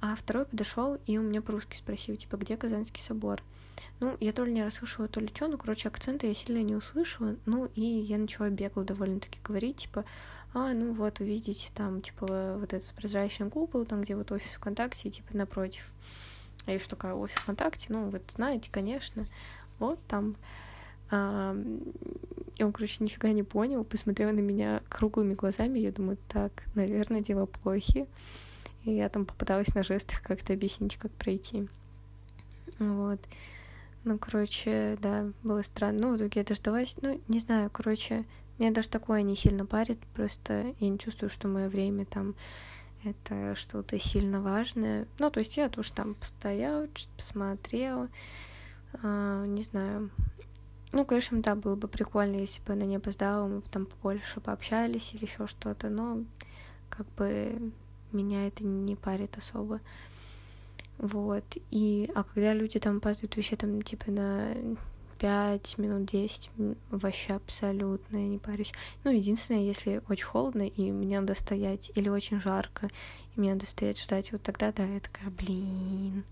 А 0.00 0.16
второй 0.16 0.44
подошел 0.44 0.98
и 1.06 1.18
у 1.18 1.22
меня 1.22 1.40
по-русски 1.42 1.76
спросил, 1.76 2.16
типа, 2.16 2.36
где 2.36 2.56
Казанский 2.56 3.02
собор? 3.02 3.42
Ну, 4.00 4.16
я 4.20 4.32
то 4.32 4.44
ли 4.44 4.52
не 4.52 4.62
расслышала, 4.62 5.08
то 5.08 5.20
ли 5.20 5.28
что, 5.28 5.48
ну, 5.48 5.56
короче, 5.56 5.88
акцента 5.88 6.26
я 6.26 6.34
сильно 6.34 6.62
не 6.62 6.74
услышала, 6.74 7.36
ну, 7.46 7.70
и 7.74 7.82
я 7.82 8.18
начала 8.18 8.50
бегло 8.50 8.84
довольно-таки 8.84 9.38
говорить, 9.42 9.76
типа, 9.78 10.04
а, 10.52 10.72
ну, 10.72 10.92
вот, 10.92 11.20
увидите 11.20 11.70
там, 11.74 12.00
типа, 12.00 12.56
вот 12.58 12.72
этот 12.72 12.92
прозрачный 12.94 13.50
купол, 13.50 13.84
там, 13.84 14.02
где 14.02 14.14
вот 14.14 14.30
офис 14.30 14.50
ВКонтакте, 14.52 15.10
типа, 15.10 15.36
напротив. 15.36 15.84
А 16.66 16.78
что 16.78 16.90
такая 16.90 17.14
офис 17.14 17.36
ВКонтакте? 17.36 17.86
Ну, 17.90 18.10
вот, 18.10 18.22
знаете, 18.34 18.70
конечно, 18.72 19.26
вот 19.78 19.98
там 20.08 20.36
а, 21.10 21.56
и 22.56 22.62
он, 22.62 22.72
короче, 22.72 23.02
нифига 23.02 23.32
не 23.32 23.42
понял, 23.42 23.84
посмотрел 23.84 24.32
на 24.32 24.40
меня 24.40 24.82
круглыми 24.88 25.34
глазами, 25.34 25.78
я 25.78 25.92
думаю, 25.92 26.18
так, 26.28 26.64
наверное, 26.74 27.20
дела 27.20 27.46
плохи. 27.46 28.06
И 28.84 28.92
я 28.92 29.08
там 29.08 29.24
попыталась 29.24 29.74
на 29.74 29.82
жестах 29.82 30.22
как-то 30.22 30.52
объяснить, 30.52 30.96
как 30.96 31.10
пройти. 31.12 31.68
Вот. 32.78 33.20
Ну, 34.04 34.18
короче, 34.18 34.98
да, 35.00 35.30
было 35.42 35.62
странно. 35.62 36.00
Ну, 36.00 36.14
в 36.14 36.16
итоге 36.18 36.40
я 36.40 36.44
дождалась. 36.44 36.96
Ну, 37.00 37.20
не 37.28 37.40
знаю, 37.40 37.70
короче, 37.70 38.24
меня 38.58 38.70
даже 38.70 38.88
такое 38.88 39.22
не 39.22 39.36
сильно 39.36 39.64
парит. 39.64 39.98
Просто 40.14 40.74
я 40.78 40.88
не 40.88 40.98
чувствую, 40.98 41.30
что 41.30 41.48
мое 41.48 41.68
время 41.68 42.04
там 42.04 42.34
это 43.04 43.54
что-то 43.54 43.98
сильно 43.98 44.40
важное. 44.40 45.06
Ну, 45.18 45.30
то 45.30 45.40
есть 45.40 45.56
я 45.56 45.68
тоже 45.68 45.92
там 45.92 46.14
постояла, 46.14 46.88
посмотрела. 47.16 48.08
А, 49.02 49.44
не 49.46 49.62
знаю, 49.62 50.10
ну, 50.92 51.04
конечно, 51.04 51.42
да, 51.42 51.56
было 51.56 51.74
бы 51.74 51.88
прикольно, 51.88 52.36
если 52.36 52.62
бы 52.62 52.72
она 52.72 52.84
не 52.84 52.96
опоздала, 52.96 53.48
мы 53.48 53.56
бы 53.60 53.68
там 53.68 53.86
побольше 53.86 54.40
пообщались 54.40 55.12
или 55.12 55.24
еще 55.24 55.46
что-то, 55.46 55.90
но 55.90 56.24
как 56.88 57.06
бы 57.16 57.72
меня 58.12 58.46
это 58.46 58.64
не 58.64 58.94
парит 58.94 59.36
особо. 59.36 59.80
Вот. 60.98 61.44
И, 61.70 62.10
а 62.14 62.22
когда 62.22 62.54
люди 62.54 62.78
там 62.78 62.98
опаздывают 62.98 63.34
вообще 63.36 63.56
там 63.56 63.82
типа 63.82 64.10
на 64.12 64.54
5 65.24 65.78
минут 65.78 66.04
10, 66.04 66.50
вообще 66.90 67.32
абсолютно 67.32 68.18
я 68.18 68.28
не 68.28 68.36
парюсь. 68.36 68.74
Ну, 69.04 69.10
единственное, 69.10 69.62
если 69.62 70.02
очень 70.10 70.26
холодно, 70.26 70.68
и 70.68 70.92
мне 70.92 71.18
надо 71.18 71.34
стоять, 71.34 71.90
или 71.94 72.10
очень 72.10 72.42
жарко, 72.42 72.90
и 73.34 73.40
мне 73.40 73.54
надо 73.54 73.64
стоять 73.64 73.98
ждать, 73.98 74.32
вот 74.32 74.42
тогда, 74.42 74.70
да, 74.70 74.84
я 74.84 75.00
такая, 75.00 75.30
блин, 75.30 76.24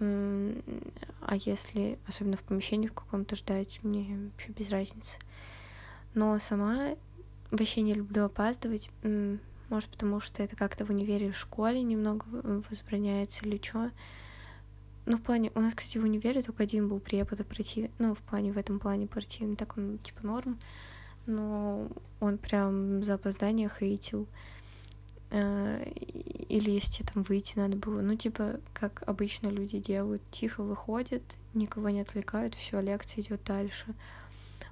а 0.00 1.36
если, 1.44 1.98
особенно 2.08 2.38
в 2.38 2.42
помещении 2.42 2.86
в 2.86 2.94
каком-то 2.94 3.36
ждать, 3.36 3.80
мне 3.82 4.30
вообще 4.32 4.50
без 4.52 4.70
разницы. 4.70 5.18
Но 6.14 6.38
сама 6.38 6.96
вообще 7.50 7.82
не 7.82 7.92
люблю 7.92 8.24
опаздывать. 8.24 8.88
Может, 9.68 9.90
потому 9.90 10.20
что 10.20 10.42
это 10.42 10.56
как-то 10.56 10.86
в 10.86 10.90
универе 10.90 11.32
в 11.32 11.36
школе 11.36 11.82
немного 11.82 12.24
возбраняется 12.70 13.44
или 13.44 13.60
что. 13.62 13.90
Ну, 15.06 15.16
в 15.16 15.22
плане... 15.22 15.50
У 15.54 15.60
нас, 15.60 15.74
кстати, 15.74 15.98
в 15.98 16.04
универе 16.04 16.42
только 16.42 16.62
один 16.62 16.88
был 16.88 17.00
препод 17.00 17.44
противный. 17.46 17.90
Ну, 17.98 18.14
в 18.14 18.18
плане, 18.18 18.52
в 18.52 18.58
этом 18.58 18.78
плане 18.78 19.06
противный. 19.06 19.56
Так 19.56 19.76
он, 19.76 19.98
типа, 19.98 20.26
норм. 20.26 20.58
Но 21.26 21.88
он 22.20 22.38
прям 22.38 23.02
за 23.02 23.14
опоздание 23.14 23.70
хейтил. 23.70 24.26
Э, 25.30 25.84
или 26.48 26.70
если 26.72 27.04
там 27.04 27.22
выйти 27.22 27.56
надо 27.56 27.76
было, 27.76 28.00
ну, 28.00 28.16
типа, 28.16 28.60
как 28.74 29.02
обычно 29.06 29.48
люди 29.48 29.78
делают, 29.78 30.22
тихо 30.30 30.62
выходят, 30.62 31.22
никого 31.54 31.88
не 31.90 32.00
отвлекают, 32.00 32.54
все, 32.54 32.80
лекция 32.80 33.22
идет 33.22 33.40
дальше. 33.44 33.94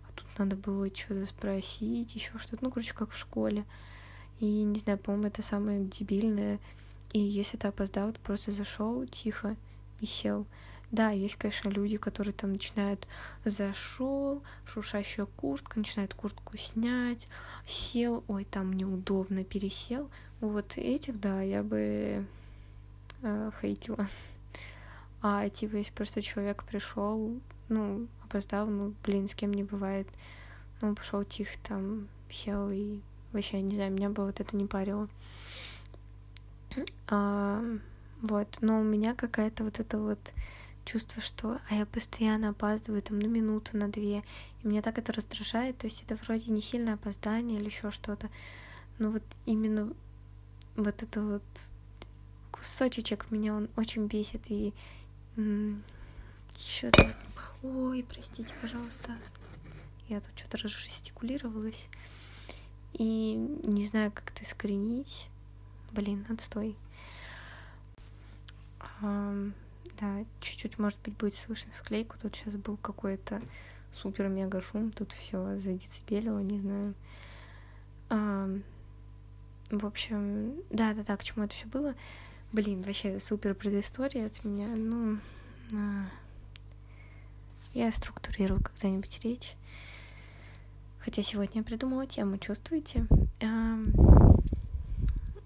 А 0.09 0.13
тут 0.15 0.27
надо 0.37 0.57
было 0.57 0.89
что-то 0.89 1.25
спросить, 1.27 2.15
еще 2.15 2.37
что-то, 2.39 2.65
ну, 2.65 2.71
короче, 2.71 2.93
как 2.93 3.13
в 3.13 3.19
школе. 3.19 3.65
И 4.41 4.65
не 4.65 4.79
знаю, 4.81 4.99
по-моему, 4.99 5.29
это 5.29 5.43
самое 5.43 5.85
дебильное. 5.85 6.59
И 7.13 7.21
если 7.21 7.57
ты 7.57 7.69
опоздал, 7.69 8.13
ты 8.13 8.19
просто 8.21 8.51
зашел 8.51 9.07
тихо 9.07 9.57
и 10.01 10.07
сел. 10.07 10.47
Да, 10.91 11.11
есть, 11.11 11.37
конечно, 11.37 11.69
люди, 11.69 11.99
которые 11.99 12.33
там 12.33 12.53
начинают 12.53 13.07
зашел, 13.45 14.43
шуршащая 14.65 15.27
куртка, 15.27 15.79
начинает 15.79 16.15
куртку 16.15 16.57
снять, 16.57 17.29
сел, 17.67 18.25
ой, 18.27 18.45
там 18.45 18.73
неудобно, 18.73 19.45
пересел. 19.45 20.09
Вот 20.41 20.79
этих, 20.79 21.21
да, 21.21 21.43
я 21.43 21.63
бы 21.63 22.25
э, 23.23 23.51
хейтила. 23.61 24.09
А 25.21 25.49
типа, 25.51 25.77
если 25.77 25.93
просто 25.93 26.23
человек 26.23 26.65
пришел, 26.65 27.39
ну, 27.69 28.07
опоздал, 28.25 28.67
ну, 28.67 28.95
блин, 29.05 29.29
с 29.29 29.35
кем 29.35 29.53
не 29.53 29.65
бывает. 29.65 30.09
Ну, 30.81 30.95
пошел 30.95 31.25
тихо 31.25 31.57
там, 31.65 32.09
сел 32.31 32.71
и 32.71 33.01
вообще, 33.33 33.61
не 33.61 33.75
знаю, 33.75 33.93
меня 33.93 34.11
бы 34.11 34.25
вот 34.25 34.41
это 34.41 34.57
не 34.57 34.67
парило. 34.67 35.09
А, 37.09 37.63
вот, 38.23 38.59
но 38.61 38.81
у 38.81 38.83
меня 38.83 39.15
какая-то 39.15 39.65
вот 39.65 39.81
это 39.81 39.99
вот 39.99 40.19
чувство, 40.85 41.23
что 41.23 41.61
а 41.69 41.75
я 41.75 41.87
постоянно 41.87 42.51
опаздываю 42.51 43.03
там 43.03 43.19
на 43.19 43.27
минуту, 43.27 43.77
на 43.77 43.89
две, 43.89 44.25
и 44.63 44.67
меня 44.67 44.83
так 44.83 44.99
это 44.99 45.13
раздражает, 45.13 45.79
то 45.79 45.87
есть 45.87 46.03
это 46.03 46.17
вроде 46.17 46.51
не 46.51 46.61
сильное 46.61 46.95
опоздание 46.95 47.59
или 47.59 47.67
еще 47.67 47.91
что-то, 47.91 48.31
но 48.99 49.11
вот 49.11 49.23
именно 49.47 49.93
вот 50.77 51.03
это 51.03 51.21
вот 51.21 51.43
кусочек 52.51 53.31
меня 53.31 53.55
он 53.55 53.69
очень 53.77 54.07
бесит 54.07 54.43
и 54.49 54.73
что-то 56.57 57.15
ой 57.63 58.05
простите 58.09 58.55
пожалуйста. 58.61 59.17
Я 60.09 60.21
тут 60.21 60.31
что-то 60.37 60.57
разжестикулировалась. 60.59 61.87
И 62.95 63.35
не 63.65 63.85
знаю 63.85 64.11
как 64.11 64.31
это 64.31 64.43
искоренить. 64.43 65.29
Блин 65.93 66.25
отстой 66.31 66.77
да 69.01 70.25
чуть-чуть 70.41 70.79
может 70.79 70.99
быть 71.05 71.17
будет 71.17 71.35
слышно 71.35 71.73
склейку 71.77 72.17
тут 72.21 72.37
сейчас 72.37 72.55
был 72.57 72.77
какой-то 72.77 73.43
супер 73.93 74.29
мега 74.29 74.61
шум 74.61 74.93
тут 74.93 75.13
все 75.13 75.57
задецибелило 75.57 76.39
не 76.39 76.61
знаю 76.61 76.95
а, 78.11 78.49
в 79.71 79.87
общем 79.87 80.63
да 80.71 80.95
да 80.95 81.03
да 81.03 81.17
к 81.17 81.25
чему 81.25 81.45
это 81.45 81.55
все 81.55 81.67
было 81.67 81.95
Блин, 82.51 82.83
вообще 82.83 83.21
супер 83.21 83.55
предыстория 83.55 84.27
от 84.27 84.43
меня. 84.43 84.69
Ну, 84.69 85.19
а... 85.75 86.07
я 87.75 87.93
структурирую 87.93 88.63
когда-нибудь 88.63 89.21
речь. 89.23 89.55
Хотя 90.99 91.23
сегодня 91.23 91.61
я 91.61 91.63
придумала 91.63 92.07
тему, 92.07 92.39
чувствуете? 92.39 93.07
А... 93.43 93.79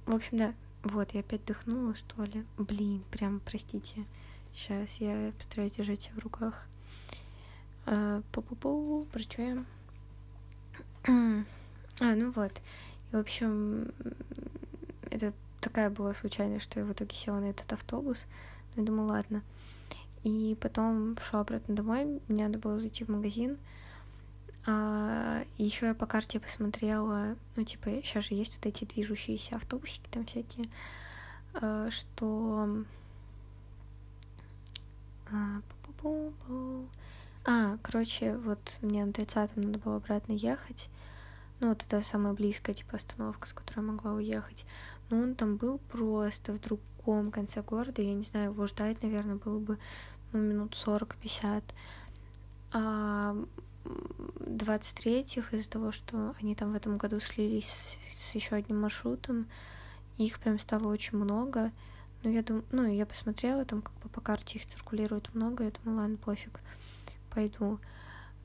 В 0.07 0.15
общем, 0.15 0.39
да. 0.39 0.55
Вот, 0.85 1.12
я 1.12 1.21
опять 1.21 1.45
дыхнула, 1.45 1.95
что 1.95 2.25
ли. 2.25 2.45
Блин, 2.59 3.05
прям, 3.11 3.41
простите. 3.41 4.05
Сейчас 4.53 4.97
я 4.97 5.33
постараюсь 5.39 5.73
держать 5.73 6.03
себя 6.03 6.15
в 6.17 6.25
руках. 6.25 6.67
А, 7.87 8.23
Пу-пу-пу, 8.33 9.07
про 9.12 9.23
что 9.23 9.43
я? 9.43 9.65
А, 12.01 12.15
ну 12.15 12.33
вот. 12.33 12.53
И, 13.12 13.17
в 13.17 13.19
общем, 13.19 13.93
это 15.11 15.33
такая 15.61 15.91
была 15.91 16.15
случайность, 16.15 16.65
что 16.65 16.81
я 16.81 16.87
в 16.87 16.93
итоге 16.93 17.15
села 17.15 17.39
на 17.39 17.51
этот 17.51 17.73
автобус. 17.73 18.27
Ну, 18.75 18.83
я 18.83 18.87
думаю, 18.87 19.09
ладно. 19.09 19.43
И 20.25 20.57
потом 20.61 21.17
шла 21.19 21.41
обратно 21.41 21.75
домой, 21.75 22.21
мне 22.29 22.47
надо 22.47 22.59
было 22.59 22.79
зайти 22.79 23.05
в 23.05 23.09
магазин. 23.09 23.59
А, 24.66 25.42
еще 25.59 25.87
я 25.87 25.95
по 25.95 26.07
карте 26.07 26.38
посмотрела, 26.38 27.37
ну, 27.57 27.64
типа, 27.64 27.90
сейчас 28.04 28.25
же 28.25 28.35
есть 28.35 28.54
вот 28.57 28.66
эти 28.66 28.85
движущиеся 28.85 29.57
автобусики 29.57 30.09
там 30.11 30.25
всякие, 30.25 30.69
а, 31.54 31.90
что... 31.90 32.85
А, 35.31 35.62
а, 37.45 37.78
короче, 37.82 38.37
вот 38.37 38.78
мне 38.82 39.04
на 39.04 39.13
30 39.13 39.56
надо 39.56 39.78
было 39.78 39.97
обратно 39.97 40.32
ехать. 40.32 40.89
Ну, 41.60 41.69
вот 41.69 41.82
это 41.82 42.02
самая 42.02 42.34
близкая, 42.34 42.75
типа, 42.75 42.97
остановка, 42.97 43.49
с 43.49 43.52
которой 43.52 43.78
я 43.78 43.93
могла 43.93 44.13
уехать 44.13 44.67
но 45.13 45.19
он 45.19 45.34
там 45.34 45.56
был 45.56 45.78
просто 45.91 46.54
в 46.54 46.60
другом 46.60 47.30
конце 47.30 47.60
города, 47.60 48.00
я 48.00 48.15
не 48.15 48.23
знаю, 48.23 48.52
его 48.52 48.67
ждать, 48.67 49.02
наверное, 49.02 49.37
было 49.37 49.58
бы, 49.58 49.78
ну, 50.32 50.41
минут 50.41 50.73
40-50. 50.73 51.63
А 52.73 53.37
23-х 53.84 55.56
из-за 55.56 55.71
того, 55.71 55.92
что 55.92 56.34
они 56.40 56.54
там 56.54 56.73
в 56.73 56.76
этом 56.76 56.99
году 56.99 57.21
слились 57.21 57.99
с 58.16 58.34
еще 58.34 58.56
одним 58.56 58.80
маршрутом, 58.80 59.47
их 60.18 60.38
прям 60.40 60.58
стало 60.58 60.88
очень 60.88 61.18
много. 61.18 61.73
Ну, 62.23 62.30
я 62.30 62.42
думаю, 62.42 62.64
ну, 62.71 62.86
я 62.86 63.06
посмотрела, 63.06 63.64
там 63.64 63.82
как 63.82 63.95
бы 63.97 64.08
по 64.08 64.21
карте 64.21 64.58
их 64.58 64.66
циркулирует 64.66 65.34
много, 65.34 65.64
я 65.64 65.73
думаю, 65.82 66.02
ладно, 66.02 66.16
пофиг, 66.16 66.60
пойду. 67.30 67.80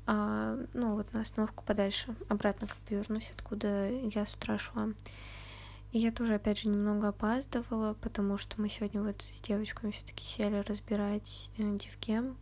А, 0.08 0.58
ну, 0.74 0.96
вот 0.96 1.12
на 1.14 1.22
остановку 1.22 1.64
подальше, 1.66 2.16
обратно 2.30 2.68
как 2.68 2.78
бы 2.90 2.96
вернусь, 2.96 3.30
откуда 3.36 3.90
я 3.90 4.26
с 4.26 4.34
утра 4.34 4.58
шла. 4.58 4.90
И 5.92 6.00
я 6.00 6.12
тоже, 6.12 6.36
опять 6.36 6.60
же, 6.60 6.70
немного 6.70 7.10
опаздывала, 7.10 7.94
потому 8.02 8.38
что 8.38 8.60
мы 8.60 8.70
сегодня 8.70 9.02
вот 9.02 9.22
с 9.22 9.42
девочками 9.42 9.92
все 9.92 10.06
таки 10.06 10.26
сели 10.26 10.58
разбирать 10.68 11.50
э, 11.58 11.78
девкем. 11.78 12.36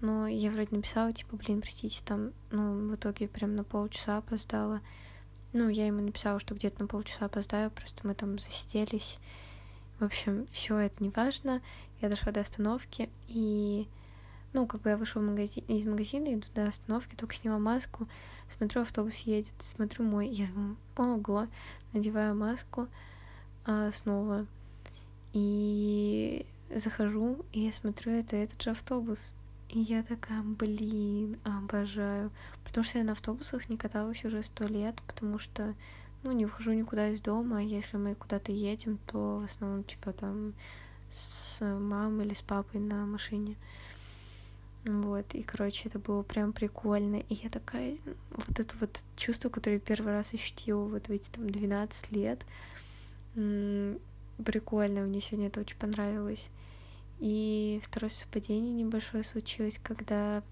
Но 0.00 0.26
я 0.26 0.50
вроде 0.50 0.76
написала, 0.76 1.12
типа, 1.12 1.36
блин, 1.36 1.60
простите, 1.60 2.02
там, 2.04 2.32
ну, 2.50 2.88
в 2.90 2.94
итоге 2.94 3.28
прям 3.28 3.56
на 3.56 3.64
полчаса 3.64 4.18
опоздала. 4.18 4.80
Ну, 5.52 5.68
я 5.68 5.86
ему 5.86 6.02
написала, 6.02 6.38
что 6.38 6.54
где-то 6.54 6.82
на 6.82 6.86
полчаса 6.86 7.26
опоздаю, 7.26 7.70
просто 7.70 8.06
мы 8.06 8.14
там 8.14 8.38
засиделись. 8.38 9.18
В 9.98 10.04
общем, 10.04 10.46
все 10.52 10.76
это 10.76 11.02
не 11.02 11.08
важно. 11.08 11.62
Я 12.02 12.10
дошла 12.10 12.30
до 12.30 12.40
остановки, 12.40 13.08
и, 13.28 13.88
ну, 14.52 14.66
как 14.66 14.82
бы 14.82 14.90
я 14.90 14.98
вышла 14.98 15.20
магазин, 15.20 15.64
из 15.66 15.86
магазина, 15.86 16.34
иду 16.34 16.46
до 16.54 16.68
остановки, 16.68 17.14
только 17.14 17.34
сняла 17.34 17.58
маску, 17.58 18.06
смотрю, 18.54 18.82
автобус 18.82 19.16
едет, 19.20 19.54
смотрю 19.60 20.04
мой, 20.04 20.28
я 20.28 20.46
думаю, 20.46 20.76
ого, 20.96 21.46
надеваю 21.94 22.34
маску 22.34 22.88
а, 23.64 23.90
снова 23.92 24.46
и 25.32 26.44
захожу, 26.74 27.44
и 27.52 27.60
я 27.60 27.72
смотрю, 27.72 28.12
это 28.12 28.36
этот 28.36 28.60
же 28.62 28.70
автобус. 28.70 29.32
И 29.68 29.80
я 29.80 30.02
такая, 30.02 30.42
блин, 30.42 31.38
обожаю. 31.44 32.30
Потому 32.64 32.84
что 32.84 32.98
я 32.98 33.04
на 33.04 33.12
автобусах 33.12 33.68
не 33.68 33.76
каталась 33.76 34.24
уже 34.24 34.42
сто 34.42 34.66
лет, 34.66 35.00
потому 35.06 35.38
что, 35.38 35.74
ну, 36.22 36.32
не 36.32 36.44
выхожу 36.44 36.72
никуда 36.72 37.08
из 37.08 37.20
дома, 37.20 37.58
а 37.58 37.62
если 37.62 37.96
мы 37.96 38.14
куда-то 38.14 38.52
едем, 38.52 38.98
то 39.06 39.40
в 39.40 39.44
основном, 39.44 39.84
типа, 39.84 40.12
там, 40.12 40.54
с 41.10 41.60
мамой 41.62 42.26
или 42.26 42.34
с 42.34 42.42
папой 42.42 42.80
на 42.80 43.06
машине. 43.06 43.56
Вот, 44.84 45.34
и, 45.34 45.42
короче, 45.42 45.88
это 45.88 45.98
было 45.98 46.22
прям 46.22 46.52
прикольно. 46.52 47.16
И 47.16 47.34
я 47.34 47.50
такая, 47.50 47.98
вот 48.30 48.60
это 48.60 48.74
вот 48.78 49.02
чувство, 49.16 49.48
которое 49.48 49.80
первый 49.80 50.12
раз 50.12 50.32
ощутила 50.32 50.84
вот 50.84 51.08
в 51.08 51.10
эти 51.10 51.28
там 51.28 51.50
12 51.50 52.12
лет, 52.12 52.44
прикольно, 53.34 55.00
мне 55.00 55.20
сегодня 55.20 55.48
это 55.48 55.60
очень 55.60 55.76
понравилось. 55.76 56.50
И 57.18 57.80
второе 57.82 58.10
совпадение 58.10 58.72
небольшое 58.72 59.24
случилось, 59.24 59.80
когда 59.82 60.42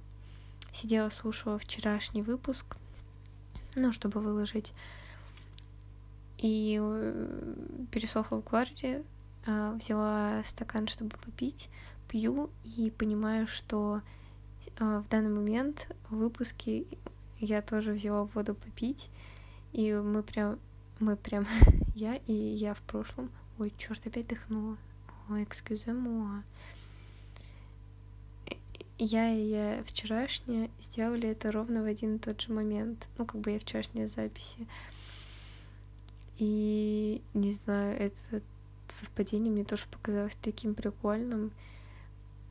сидела, 0.73 1.11
слушала 1.11 1.59
вчерашний 1.59 2.23
выпуск, 2.23 2.77
ну, 3.77 3.93
чтобы 3.93 4.21
выложить. 4.21 4.73
И 6.39 6.79
э, 6.81 7.55
пересохла 7.91 8.39
в 8.39 8.45
гвардии, 8.45 9.03
а, 9.47 9.75
взяла 9.75 10.43
стакан, 10.45 10.89
чтобы 10.89 11.17
попить, 11.19 11.69
пью 12.09 12.51
и 12.65 12.91
понимаю, 12.91 13.47
что 13.47 14.01
а, 14.79 15.03
в 15.03 15.09
данный 15.09 15.31
момент 15.31 15.87
в 16.09 16.17
выпуске 16.17 16.87
я 17.41 17.61
тоже 17.61 17.93
взяла 17.93 18.25
воду 18.25 18.55
попить, 18.55 19.11
и 19.73 19.93
мы 19.93 20.23
прям, 20.23 20.59
мы 20.99 21.17
прям, 21.17 21.47
я 21.95 22.17
и 22.27 22.33
я 22.33 22.75
в 22.75 22.81
прошлом, 22.83 23.31
ой, 23.59 23.73
черт, 23.77 24.07
опять 24.07 24.29
дыхнула, 24.29 24.77
ой, 25.29 25.45
экскюзе 25.45 25.93
moi 25.93 26.43
я 28.99 29.33
и 29.33 29.49
я 29.49 29.83
вчерашняя 29.85 30.71
сделали 30.81 31.29
это 31.29 31.51
ровно 31.51 31.83
в 31.83 31.87
один 31.87 32.17
и 32.17 32.19
тот 32.19 32.41
же 32.41 32.53
момент. 32.53 33.09
Ну, 33.19 33.27
как 33.27 33.41
бы 33.41 33.51
я 33.51 33.59
вчерашняя 33.59 34.09
записи. 34.09 34.67
И 36.39 37.23
не 37.33 37.53
знаю, 37.53 37.99
это 37.99 38.43
совпадение 38.89 39.53
мне 39.53 39.65
тоже 39.65 39.87
показалось 39.91 40.37
таким 40.41 40.75
прикольным. 40.75 41.53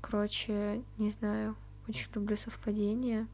Короче, 0.01 0.81
не 0.97 1.09
знаю, 1.11 1.55
очень 1.87 2.09
люблю 2.13 2.35
совпадения, 2.35 3.27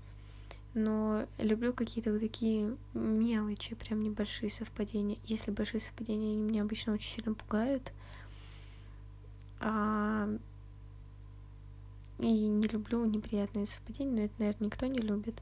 но 0.75 1.25
люблю 1.39 1.73
какие-то 1.73 2.11
вот 2.11 2.21
такие 2.21 2.75
мелочи, 2.93 3.75
прям 3.75 4.03
небольшие 4.03 4.51
совпадения. 4.51 5.17
Если 5.25 5.49
большие 5.49 5.81
совпадения, 5.81 6.33
они 6.33 6.41
меня 6.41 6.61
обычно 6.61 6.93
очень 6.93 7.15
сильно 7.15 7.33
пугают. 7.33 7.91
А... 9.59 10.29
И 12.19 12.47
не 12.47 12.67
люблю 12.67 13.05
неприятные 13.05 13.65
совпадения, 13.65 14.13
но 14.13 14.21
это, 14.23 14.33
наверное, 14.39 14.65
никто 14.65 14.85
не 14.87 14.99
любит. 14.99 15.41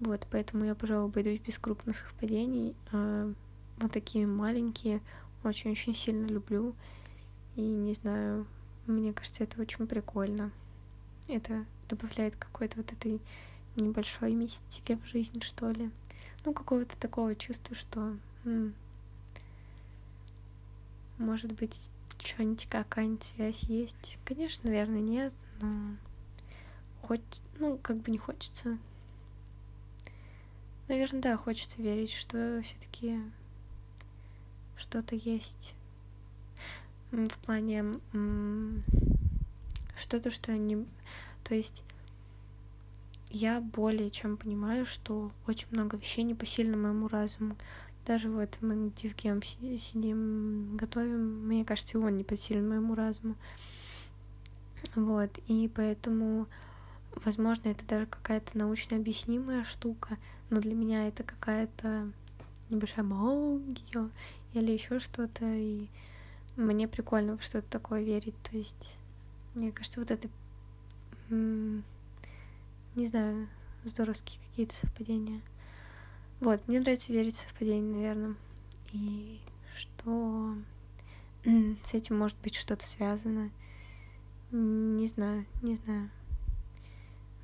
Вот, 0.00 0.26
поэтому 0.30 0.64
я, 0.64 0.74
пожалуй, 0.74 1.10
обойдусь 1.10 1.40
без 1.40 1.58
крупных 1.58 1.96
совпадений. 1.96 2.74
А... 2.92 3.32
вот 3.78 3.92
такие 3.92 4.26
маленькие 4.26 5.00
очень-очень 5.44 5.94
сильно 5.94 6.26
люблю. 6.26 6.74
И 7.54 7.60
не 7.60 7.94
знаю, 7.94 8.46
мне 8.86 9.12
кажется, 9.12 9.44
это 9.44 9.60
очень 9.60 9.86
прикольно. 9.86 10.50
Это 11.28 11.64
добавляет 11.88 12.36
какой-то 12.36 12.78
вот 12.78 12.92
этой 12.92 13.20
небольшой 13.76 14.34
мистики 14.34 14.98
в 15.02 15.06
жизнь, 15.08 15.40
что 15.42 15.70
ли. 15.70 15.90
Ну, 16.44 16.52
какого-то 16.52 16.96
такого 16.96 17.34
чувства, 17.34 17.74
что 17.76 18.16
м- 18.44 18.74
может 21.18 21.52
быть, 21.52 21.90
что-нибудь 22.22 22.66
какая-нибудь 22.66 23.22
связь 23.22 23.62
есть. 23.64 24.18
Конечно, 24.24 24.68
наверное, 24.68 25.00
нет, 25.00 25.32
но 25.60 25.96
хоть, 27.02 27.42
ну, 27.58 27.78
как 27.78 27.98
бы 27.98 28.10
не 28.10 28.18
хочется. 28.18 28.78
Наверное, 30.88 31.20
да, 31.22 31.36
хочется 31.36 31.82
верить, 31.82 32.12
что 32.12 32.62
все-таки 32.62 33.20
что-то 34.76 35.14
есть 35.16 35.74
в 37.10 37.38
плане 37.44 37.84
что-то, 39.96 40.30
что 40.30 40.56
не... 40.56 40.86
То 41.44 41.54
есть 41.54 41.84
я 43.30 43.60
более 43.60 44.10
чем 44.10 44.36
понимаю, 44.36 44.86
что 44.86 45.32
очень 45.46 45.68
много 45.70 45.96
вещей 45.96 46.22
не 46.24 46.34
посильно 46.34 46.76
моему 46.76 47.08
разуму. 47.08 47.56
Даже 48.06 48.30
вот 48.30 48.56
мы 48.60 48.90
где 48.90 49.08
в 49.08 49.16
кем 49.16 49.42
сидим, 49.42 50.76
готовим, 50.76 51.48
мне 51.48 51.64
кажется, 51.64 51.98
он 51.98 52.16
не 52.16 52.22
посилен 52.22 52.68
моему 52.68 52.94
разуму. 52.94 53.34
Вот, 54.94 55.30
и 55.48 55.68
поэтому, 55.74 56.46
возможно, 57.24 57.68
это 57.68 57.84
даже 57.84 58.06
какая-то 58.06 58.56
научно 58.56 58.96
объяснимая 58.96 59.64
штука, 59.64 60.18
но 60.50 60.60
для 60.60 60.74
меня 60.74 61.08
это 61.08 61.24
какая-то 61.24 62.12
небольшая 62.70 63.04
магия 63.04 64.08
или 64.54 64.70
еще 64.70 65.00
что-то, 65.00 65.44
и 65.44 65.88
мне 66.54 66.86
прикольно 66.86 67.36
в 67.36 67.42
что-то 67.42 67.68
такое 67.68 68.02
верить, 68.02 68.40
то 68.42 68.56
есть, 68.56 68.96
мне 69.54 69.72
кажется, 69.72 70.00
вот 70.00 70.10
это, 70.12 70.28
не 71.28 73.06
знаю, 73.06 73.48
здоровские 73.84 74.40
какие-то 74.48 74.74
совпадения. 74.74 75.42
Вот, 76.38 76.60
мне 76.68 76.80
нравится 76.80 77.12
верить 77.14 77.34
в 77.34 77.38
совпадение, 77.38 77.94
наверное. 77.94 78.34
И 78.92 79.40
что 79.74 80.54
с 81.44 81.94
этим 81.94 82.18
может 82.18 82.36
быть 82.42 82.54
что-то 82.54 82.86
связано. 82.86 83.50
Не 84.50 85.06
знаю, 85.06 85.46
не 85.62 85.76
знаю. 85.76 86.10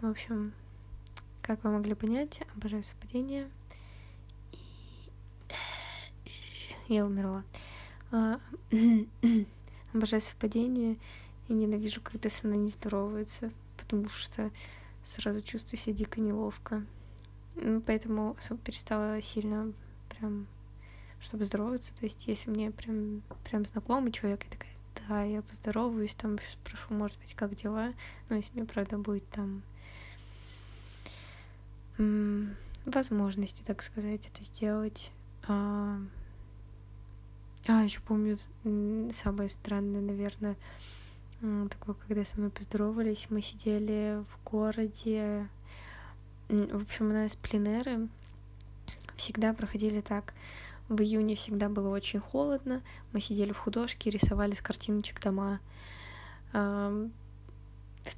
В 0.02 0.06
общем, 0.10 0.52
как 1.40 1.64
вы 1.64 1.70
могли 1.70 1.94
понять, 1.94 2.42
обожаю 2.54 2.82
совпадение. 2.82 3.48
И 4.52 4.58
я 6.88 7.06
умерла. 7.06 7.44
А, 8.10 8.40
обожаю 9.94 10.20
совпадение 10.20 10.98
и 11.48 11.54
ненавижу, 11.54 12.02
когда 12.02 12.28
со 12.28 12.46
мной 12.46 12.58
не 12.58 12.68
здороваются, 12.68 13.50
потому 13.78 14.10
что 14.10 14.50
сразу 15.02 15.40
чувствую 15.40 15.80
себя 15.80 15.94
дико 15.94 16.20
неловко. 16.20 16.84
Ну, 17.56 17.80
поэтому 17.80 18.36
особо 18.38 18.60
перестала 18.60 19.20
сильно 19.20 19.72
прям 20.08 20.46
чтобы 21.22 21.44
здороваться. 21.44 21.94
То 21.98 22.04
есть, 22.04 22.26
если 22.26 22.50
мне 22.50 22.70
прям, 22.70 23.22
прям 23.44 23.64
знакомый 23.64 24.12
человек, 24.12 24.44
я 24.44 24.50
такая, 24.50 24.72
да, 25.08 25.22
я 25.22 25.42
поздороваюсь, 25.42 26.14
там 26.14 26.36
спрошу, 26.52 26.94
может 26.94 27.18
быть, 27.18 27.34
как 27.34 27.54
дела. 27.54 27.92
Но 28.28 28.36
если 28.36 28.52
мне, 28.54 28.64
правда, 28.64 28.98
будет 28.98 29.26
там 29.30 29.62
возможности, 32.84 33.62
так 33.62 33.82
сказать, 33.82 34.26
это 34.26 34.42
сделать. 34.42 35.12
А, 35.46 35.98
а 37.66 37.84
еще 37.84 38.00
помню 38.00 38.38
самое 39.12 39.48
странное, 39.48 40.00
наверное, 40.00 40.56
такое, 41.70 41.94
когда 41.94 42.24
со 42.24 42.38
мной 42.38 42.50
поздоровались, 42.50 43.26
мы 43.30 43.40
сидели 43.40 44.24
в 44.28 44.44
городе, 44.44 45.48
в 46.52 46.82
общем, 46.82 47.10
у 47.10 47.12
нас 47.12 47.34
пленеры 47.34 48.08
всегда 49.16 49.54
проходили 49.54 50.00
так. 50.00 50.34
В 50.88 51.00
июне 51.00 51.34
всегда 51.34 51.70
было 51.70 51.88
очень 51.88 52.20
холодно. 52.20 52.82
Мы 53.12 53.20
сидели 53.20 53.52
в 53.52 53.58
художке, 53.58 54.10
рисовали 54.10 54.54
с 54.54 54.60
картиночек 54.60 55.22
дома. 55.22 55.60
В 56.52 57.08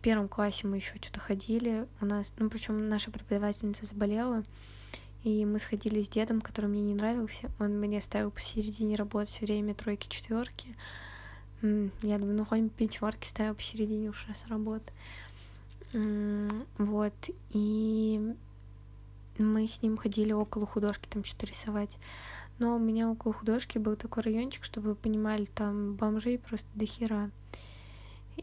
первом 0.03 0.29
классе 0.29 0.67
мы 0.67 0.77
еще 0.77 0.97
что-то 0.97 1.21
ходили. 1.21 1.87
У 2.01 2.07
нас, 2.07 2.33
ну, 2.39 2.51
причем 2.51 2.89
наша 2.89 3.13
преподавательница 3.13 3.85
заболела, 3.87 4.43
и 5.23 5.47
мы 5.47 5.61
сходили 5.61 6.03
с 6.03 6.09
дедом, 6.09 6.41
который 6.41 6.67
мне 6.67 6.83
не 6.83 6.95
нравился. 6.95 7.51
Он 7.61 7.79
меня 7.79 8.01
ставил 8.01 8.33
посередине 8.33 8.97
работы 8.97 9.27
все 9.27 9.47
время 9.47 9.75
тройки, 9.75 10.09
четверки. 10.09 10.75
Я 11.63 12.19
думаю, 12.19 12.35
ну 12.35 12.45
хоть 12.45 12.73
пятерки 12.73 13.29
ставил 13.29 13.55
посередине 13.55 14.09
уж 14.09 14.27
раз 14.27 14.45
работы. 14.49 14.93
Вот, 16.79 17.15
и 17.51 18.35
мы 19.39 19.67
с 19.67 19.81
ним 19.81 19.97
ходили 19.97 20.33
около 20.33 20.67
художки 20.67 21.09
там 21.09 21.25
что-то 21.25 21.47
рисовать. 21.47 21.99
Но 22.59 22.77
у 22.77 22.79
меня 22.79 23.11
около 23.11 23.33
художки 23.33 23.79
был 23.79 23.97
такой 23.97 24.23
райончик, 24.25 24.65
чтобы 24.65 24.91
вы 24.91 24.95
понимали, 24.95 25.45
там 25.45 25.95
бомжей 25.95 26.39
просто 26.39 26.69
до 26.75 26.87
хера. 26.87 27.31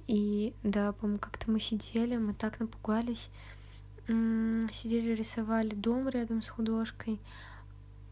И 0.08 0.54
да, 0.64 0.94
по-моему, 0.94 1.20
как-то 1.20 1.52
мы 1.52 1.60
сидели, 1.60 2.18
мы 2.18 2.34
так 2.34 2.60
напугались. 2.60 3.30
Сидели, 4.08 5.14
рисовали 5.14 5.76
дом 5.76 6.10
рядом 6.10 6.42
с 6.42 6.50
художкой. 6.50 7.20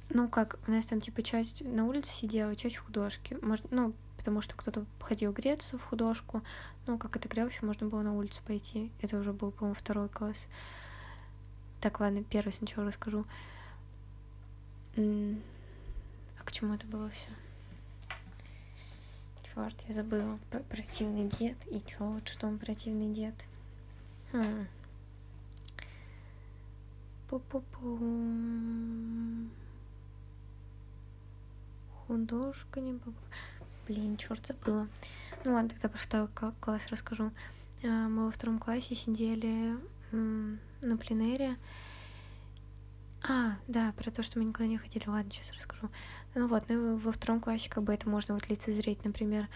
Ну 0.10 0.28
как, 0.28 0.58
у 0.68 0.72
нас 0.72 0.86
там 0.86 1.02
типа 1.02 1.22
часть 1.22 1.64
на 1.64 1.86
улице 1.86 2.14
сидела, 2.14 2.56
часть 2.56 2.78
в 2.78 2.86
художке. 2.86 3.38
Может, 3.42 3.72
ну, 3.72 3.94
потому 4.20 4.42
что 4.42 4.54
кто-то 4.54 4.86
ходил 5.00 5.32
греться 5.32 5.78
в 5.78 5.84
художку. 5.84 6.42
Ну, 6.88 6.98
как 6.98 7.16
это 7.16 7.30
грелся, 7.30 7.66
можно 7.66 7.88
было 7.88 8.02
на 8.02 8.14
улицу 8.14 8.42
пойти. 8.46 8.92
Это 9.02 9.18
уже 9.18 9.32
был, 9.32 9.52
по-моему, 9.52 9.76
второй 9.76 10.10
класс. 10.10 10.48
Так, 11.80 12.02
ладно, 12.02 12.22
первый 12.26 12.52
сначала 12.52 12.88
расскажу. 12.88 13.26
А 14.98 16.44
к 16.44 16.52
чему 16.52 16.74
это 16.74 16.86
было 16.86 17.10
все? 17.10 17.30
Черт, 19.44 19.76
я 19.88 19.94
забыла. 19.94 20.38
Противный 20.68 21.30
дед. 21.40 21.56
И 21.68 21.82
чё, 21.88 22.06
вот 22.06 22.28
что 22.28 22.48
он 22.48 22.60
противный 22.60 23.14
дед? 23.14 23.36
Хм. 24.34 24.68
Пу-пу-пу. 27.30 29.48
Художка 32.06 32.82
не 32.82 32.94
Блин, 33.90 34.18
черт 34.18 34.46
забыла. 34.46 34.88
Ну 35.44 35.54
ладно, 35.54 35.70
тогда 35.70 35.90
про 35.90 35.98
второй 35.98 36.28
класс 36.60 36.86
расскажу. 36.92 37.32
А, 37.84 37.88
мы 38.08 38.28
во 38.28 38.32
втором 38.32 38.60
классе 38.60 38.94
сидели 38.94 39.78
на 40.12 40.96
пленэре. 40.96 41.58
А, 43.28 43.58
да, 43.68 43.92
про 43.98 44.12
то, 44.12 44.22
что 44.22 44.38
мы 44.38 44.46
никуда 44.46 44.68
не 44.68 44.78
ходили. 44.78 45.08
Ладно, 45.08 45.32
сейчас 45.32 45.52
расскажу. 45.54 45.90
Ну 46.36 46.48
вот, 46.48 46.66
ну 46.70 46.98
во 46.98 47.12
втором 47.12 47.40
классе 47.40 47.68
как 47.68 47.84
бы 47.84 47.92
это 47.92 48.08
можно 48.08 48.36
вот 48.36 48.48
лицезреть, 48.48 49.04
например. 49.04 49.48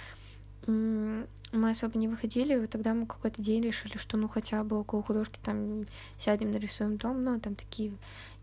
Мы 0.65 1.27
особо 1.69 1.99
не 1.99 2.07
выходили, 2.07 2.63
и 2.63 2.65
тогда 2.65 2.95
мы 2.95 3.05
какой-то 3.05 3.39
день 3.39 3.61
решили, 3.61 3.97
что 3.97 4.17
ну 4.17 4.27
хотя 4.27 4.63
бы 4.63 4.79
около 4.79 5.03
художки 5.03 5.39
там 5.43 5.83
сядем, 6.17 6.49
нарисуем 6.49 6.97
дом, 6.97 7.23
ну 7.23 7.39
там 7.39 7.53
такие 7.53 7.95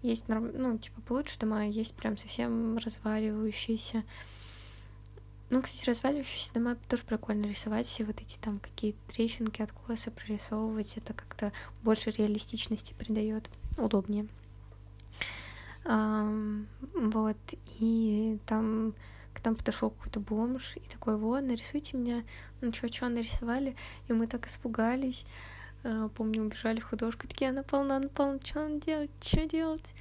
есть, 0.02 0.28
ну 0.28 0.78
типа 0.78 1.00
получше 1.00 1.36
дома, 1.36 1.66
есть 1.66 1.96
прям 1.96 2.16
совсем 2.16 2.76
разваливающиеся. 2.76 4.04
Ну, 5.50 5.62
кстати, 5.62 5.84
разваливающиеся 5.84 6.54
дома 6.54 6.76
тоже 6.88 7.02
прикольно 7.02 7.46
рисовать, 7.46 7.84
все 7.86 8.04
вот 8.04 8.20
эти 8.20 8.38
там 8.38 8.60
какие-то 8.60 9.00
трещинки, 9.12 9.62
откосы 9.62 10.12
прорисовывать, 10.12 10.96
это 10.96 11.12
как-то 11.12 11.52
больше 11.82 12.12
реалистичности 12.12 12.94
придает, 12.96 13.50
удобнее. 13.76 14.28
Um, 15.84 16.66
вот, 16.94 17.36
и 17.80 18.38
там 18.46 18.94
к 19.34 19.44
нам 19.44 19.56
подошел 19.56 19.90
какой-то 19.90 20.20
бомж 20.20 20.76
и 20.76 20.88
такой, 20.88 21.16
вот, 21.16 21.42
нарисуйте 21.42 21.96
меня. 21.96 22.22
Ну, 22.60 22.70
чё, 22.70 22.86
чё 22.86 23.08
нарисовали? 23.08 23.74
И 24.06 24.12
мы 24.12 24.28
так 24.28 24.46
испугались. 24.46 25.24
Uh, 25.82 26.10
помню, 26.10 26.42
убежали 26.42 26.78
в 26.78 26.84
художку, 26.84 27.26
такие, 27.26 27.50
она 27.50 27.64
полна, 27.64 27.96
она 27.96 28.08
полна, 28.08 28.38
что 28.44 28.64
он 28.64 28.78
делать, 28.78 29.10
что 29.20 29.48
делать? 29.48 29.94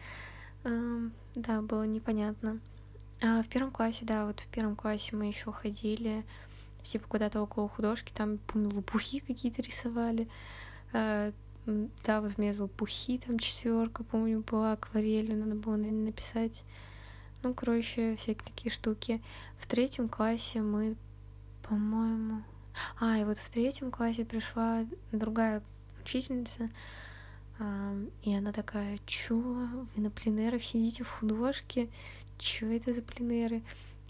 Uh, 0.63 1.09
да, 1.33 1.63
было 1.63 1.83
непонятно. 1.83 2.59
А 3.21 3.43
в 3.43 3.47
первом 3.47 3.71
классе, 3.71 4.05
да, 4.05 4.25
вот 4.25 4.39
в 4.39 4.47
первом 4.47 4.75
классе 4.75 5.15
мы 5.15 5.25
еще 5.25 5.51
ходили, 5.51 6.23
типа 6.83 7.07
куда-то 7.07 7.41
около 7.41 7.67
художки, 7.67 8.13
там, 8.13 8.37
помню, 8.37 8.73
лопухи 8.73 9.19
какие-то 9.19 9.61
рисовали. 9.61 10.27
А, 10.93 11.31
да, 11.65 12.21
вот 12.21 12.31
у 12.37 12.41
меня 12.41 12.53
лопухи 12.57 13.17
там 13.17 13.37
четверка, 13.37 14.03
помню, 14.03 14.39
была 14.39 14.73
акварелью, 14.73 15.37
надо 15.37 15.55
было, 15.55 15.75
наверное, 15.75 16.07
написать. 16.07 16.63
Ну, 17.43 17.53
короче, 17.53 18.15
всякие 18.15 18.45
такие 18.45 18.71
штуки. 18.71 19.21
В 19.59 19.67
третьем 19.67 20.09
классе 20.09 20.61
мы, 20.61 20.95
по-моему... 21.63 22.43
А, 22.99 23.17
и 23.17 23.25
вот 23.25 23.39
в 23.39 23.49
третьем 23.49 23.91
классе 23.91 24.23
пришла 24.23 24.85
другая 25.11 25.61
учительница, 26.01 26.69
и 28.23 28.33
она 28.33 28.53
такая, 28.53 28.99
чё, 29.05 29.37
вы 29.37 30.01
на 30.01 30.09
пленерах 30.09 30.63
сидите 30.63 31.03
в 31.03 31.09
художке? 31.09 31.89
Что 32.41 32.65
это 32.67 32.93
за 32.93 33.01
пленеры? 33.01 33.61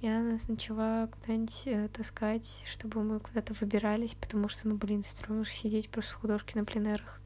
И 0.01 0.07
она 0.07 0.33
нас 0.33 0.47
начала 0.47 1.07
куда-нибудь 1.07 1.63
э, 1.65 1.89
таскать, 1.89 2.63
чтобы 2.65 3.03
мы 3.03 3.19
куда-то 3.19 3.53
выбирались, 3.53 4.15
потому 4.15 4.47
что, 4.47 4.69
ну, 4.69 4.75
блин, 4.75 5.03
стрёмно 5.03 5.45
сидеть 5.45 5.89
просто 5.89 6.13
в 6.13 6.21
художке 6.21 6.57
на 6.57 6.63
пленерах. 6.63 7.19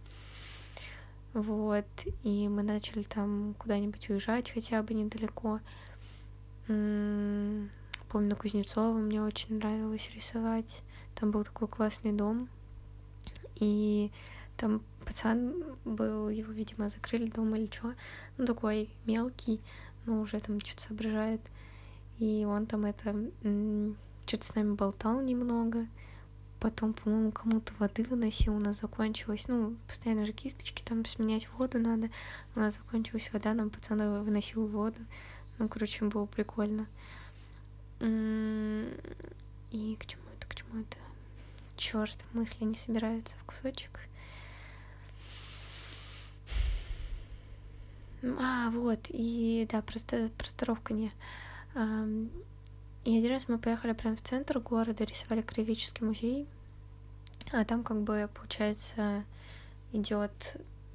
Вот, 1.33 1.85
и 2.23 2.47
мы 2.47 2.63
начали 2.63 3.03
там 3.03 3.55
куда-нибудь 3.59 4.09
уезжать 4.09 4.51
хотя 4.51 4.81
бы 4.81 4.93
недалеко. 4.93 5.59
М-м, 6.67 7.69
помню, 8.09 8.29
на 8.29 8.35
Кузнецова 8.35 8.97
мне 8.97 9.21
очень 9.21 9.57
нравилось 9.57 10.09
рисовать. 10.15 10.81
Там 11.15 11.31
был 11.31 11.43
такой 11.43 11.67
классный 11.67 12.11
дом, 12.11 12.49
и 13.55 14.11
там 14.57 14.81
пацан 15.05 15.63
был, 15.85 16.29
его, 16.29 16.51
видимо, 16.51 16.89
закрыли 16.89 17.29
дома 17.29 17.57
или 17.57 17.69
что. 17.71 17.93
Ну, 18.37 18.45
такой 18.45 18.89
мелкий, 19.05 19.61
но 20.05 20.21
уже 20.21 20.39
там 20.39 20.59
что-то 20.59 20.81
соображает. 20.81 21.41
И 22.19 22.45
он 22.45 22.65
там 22.65 22.85
это 22.85 23.15
что-то 24.25 24.45
с 24.45 24.55
нами 24.55 24.75
болтал 24.75 25.21
немного. 25.21 25.87
Потом, 26.59 26.93
по-моему, 26.93 27.31
кому-то 27.31 27.73
воды 27.77 28.03
выносил, 28.03 28.55
у 28.55 28.59
нас 28.59 28.79
закончилась. 28.79 29.47
Ну, 29.49 29.75
постоянно 29.87 30.25
же 30.25 30.31
кисточки, 30.31 30.81
там 30.83 31.05
сменять 31.05 31.49
воду 31.57 31.77
надо. 31.77 32.09
У 32.55 32.59
нас 32.59 32.75
закончилась 32.75 33.29
вода, 33.33 33.53
нам 33.53 33.69
пацан 33.69 34.23
выносил 34.23 34.65
воду. 34.67 34.99
Ну, 35.59 35.67
короче, 35.67 36.05
было 36.05 36.25
прикольно. 36.25 36.87
И 37.99 38.05
к 39.99 40.05
чему 40.05 40.23
это, 40.37 40.47
к 40.47 40.55
чему 40.55 40.81
это? 40.81 40.97
Черт, 41.75 42.15
мысли 42.31 42.63
не 42.63 42.75
собираются 42.75 43.35
в 43.37 43.43
кусочек. 43.43 43.99
А, 48.39 48.69
вот, 48.69 48.99
и 49.09 49.67
да, 49.71 49.81
просто 49.81 50.29
простировка 50.37 50.93
не. 50.93 51.11
И 53.03 53.17
один 53.17 53.31
раз 53.31 53.49
мы 53.49 53.57
поехали 53.57 53.91
прямо 53.91 54.15
в 54.15 54.21
центр 54.21 54.59
города, 54.59 55.03
рисовали 55.03 55.41
краеведческий 55.41 56.05
музей, 56.05 56.47
а 57.51 57.65
там 57.65 57.83
как 57.83 58.01
бы, 58.01 58.29
получается, 58.33 59.25
идет 59.91 60.31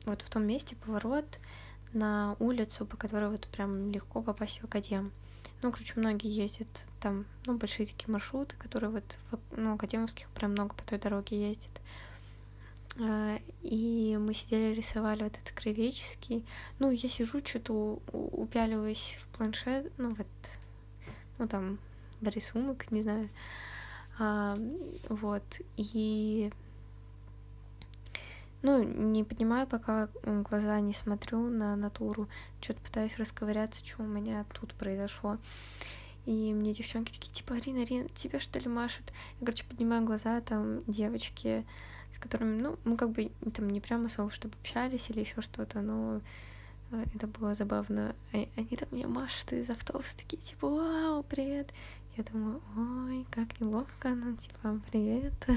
вот 0.07 0.23
в 0.23 0.31
том 0.31 0.47
месте 0.47 0.75
поворот 0.77 1.39
на 1.93 2.35
улицу, 2.39 2.87
по 2.87 2.97
которой 2.97 3.29
вот 3.29 3.47
прям 3.49 3.91
легко 3.91 4.23
попасть 4.23 4.61
в 4.61 4.65
академ. 4.65 5.13
Ну, 5.61 5.71
короче, 5.71 5.95
многие 5.97 6.31
ездят 6.31 6.69
там, 7.01 7.27
ну, 7.45 7.59
большие 7.59 7.87
такие 7.87 8.11
маршруты, 8.11 8.57
которые 8.57 8.91
вот, 8.91 9.19
ну, 9.51 9.75
академовских 9.75 10.29
прям 10.31 10.53
много 10.53 10.75
по 10.75 10.83
той 10.85 10.99
дороге 10.99 11.51
ездят. 11.51 11.73
А, 13.01 13.39
и 13.63 14.17
мы 14.21 14.35
сидели, 14.35 14.75
рисовали 14.75 15.23
вот 15.25 15.37
этот 15.37 15.53
краеведческий. 15.55 16.45
Ну, 16.79 16.91
я 16.91 17.09
сижу, 17.09 17.41
что-то 17.45 18.01
упяливаюсь 18.13 19.17
в 19.21 19.37
планшет, 19.37 19.93
ну, 19.99 20.15
вот 20.15 20.27
ну 21.39 21.47
там 21.47 21.79
рисунок, 22.21 22.91
не 22.91 23.03
знаю, 23.03 23.29
а, 24.19 24.57
вот, 25.09 25.45
и 25.77 26.51
ну, 28.63 28.83
не 28.83 29.23
понимаю, 29.23 29.69
пока 29.69 30.09
глаза 30.25 30.81
не 30.81 30.93
смотрю 30.93 31.39
на 31.49 31.77
натуру, 31.77 32.29
что-то 32.61 32.81
пытаюсь 32.81 33.17
расковыряться, 33.17 33.87
что 33.87 34.03
у 34.03 34.07
меня 34.07 34.45
тут 34.53 34.75
произошло. 34.75 35.39
И 36.27 36.53
мне 36.53 36.75
девчонки 36.75 37.13
такие, 37.13 37.33
типа, 37.33 37.55
Арина, 37.55 37.83
Арина, 37.83 38.09
тебе 38.09 38.41
что 38.41 38.59
ли 38.59 38.69
машут? 38.69 39.13
Я, 39.41 39.47
короче, 39.47 39.65
поднимаю 39.65 40.05
глаза, 40.05 40.41
там 40.41 40.83
девочки, 40.87 41.65
с 42.13 42.19
которыми, 42.19 42.61
ну, 42.61 42.79
мы 42.85 42.97
как 42.97 43.11
бы 43.11 43.31
там 43.55 43.71
не 43.71 43.81
прямо 43.81 44.09
слово, 44.09 44.31
чтобы 44.31 44.55
общались 44.61 45.11
или 45.11 45.21
еще 45.21 45.41
что-то, 45.41 45.81
но 45.81 46.21
а, 46.91 47.05
это 47.15 47.27
было 47.27 47.55
забавно. 47.55 48.15
Они 48.33 48.77
там 48.77 48.89
мне 48.91 49.07
машут 49.07 49.53
из 49.53 49.69
автобуса, 49.71 50.17
такие, 50.17 50.41
типа, 50.43 50.69
вау, 50.69 51.23
привет. 51.23 51.73
Я 52.17 52.25
думаю, 52.25 52.61
ой, 52.77 53.27
как 53.31 53.61
неловко, 53.61 54.09
ну, 54.11 54.37
типа, 54.37 54.81
привет. 54.91 55.35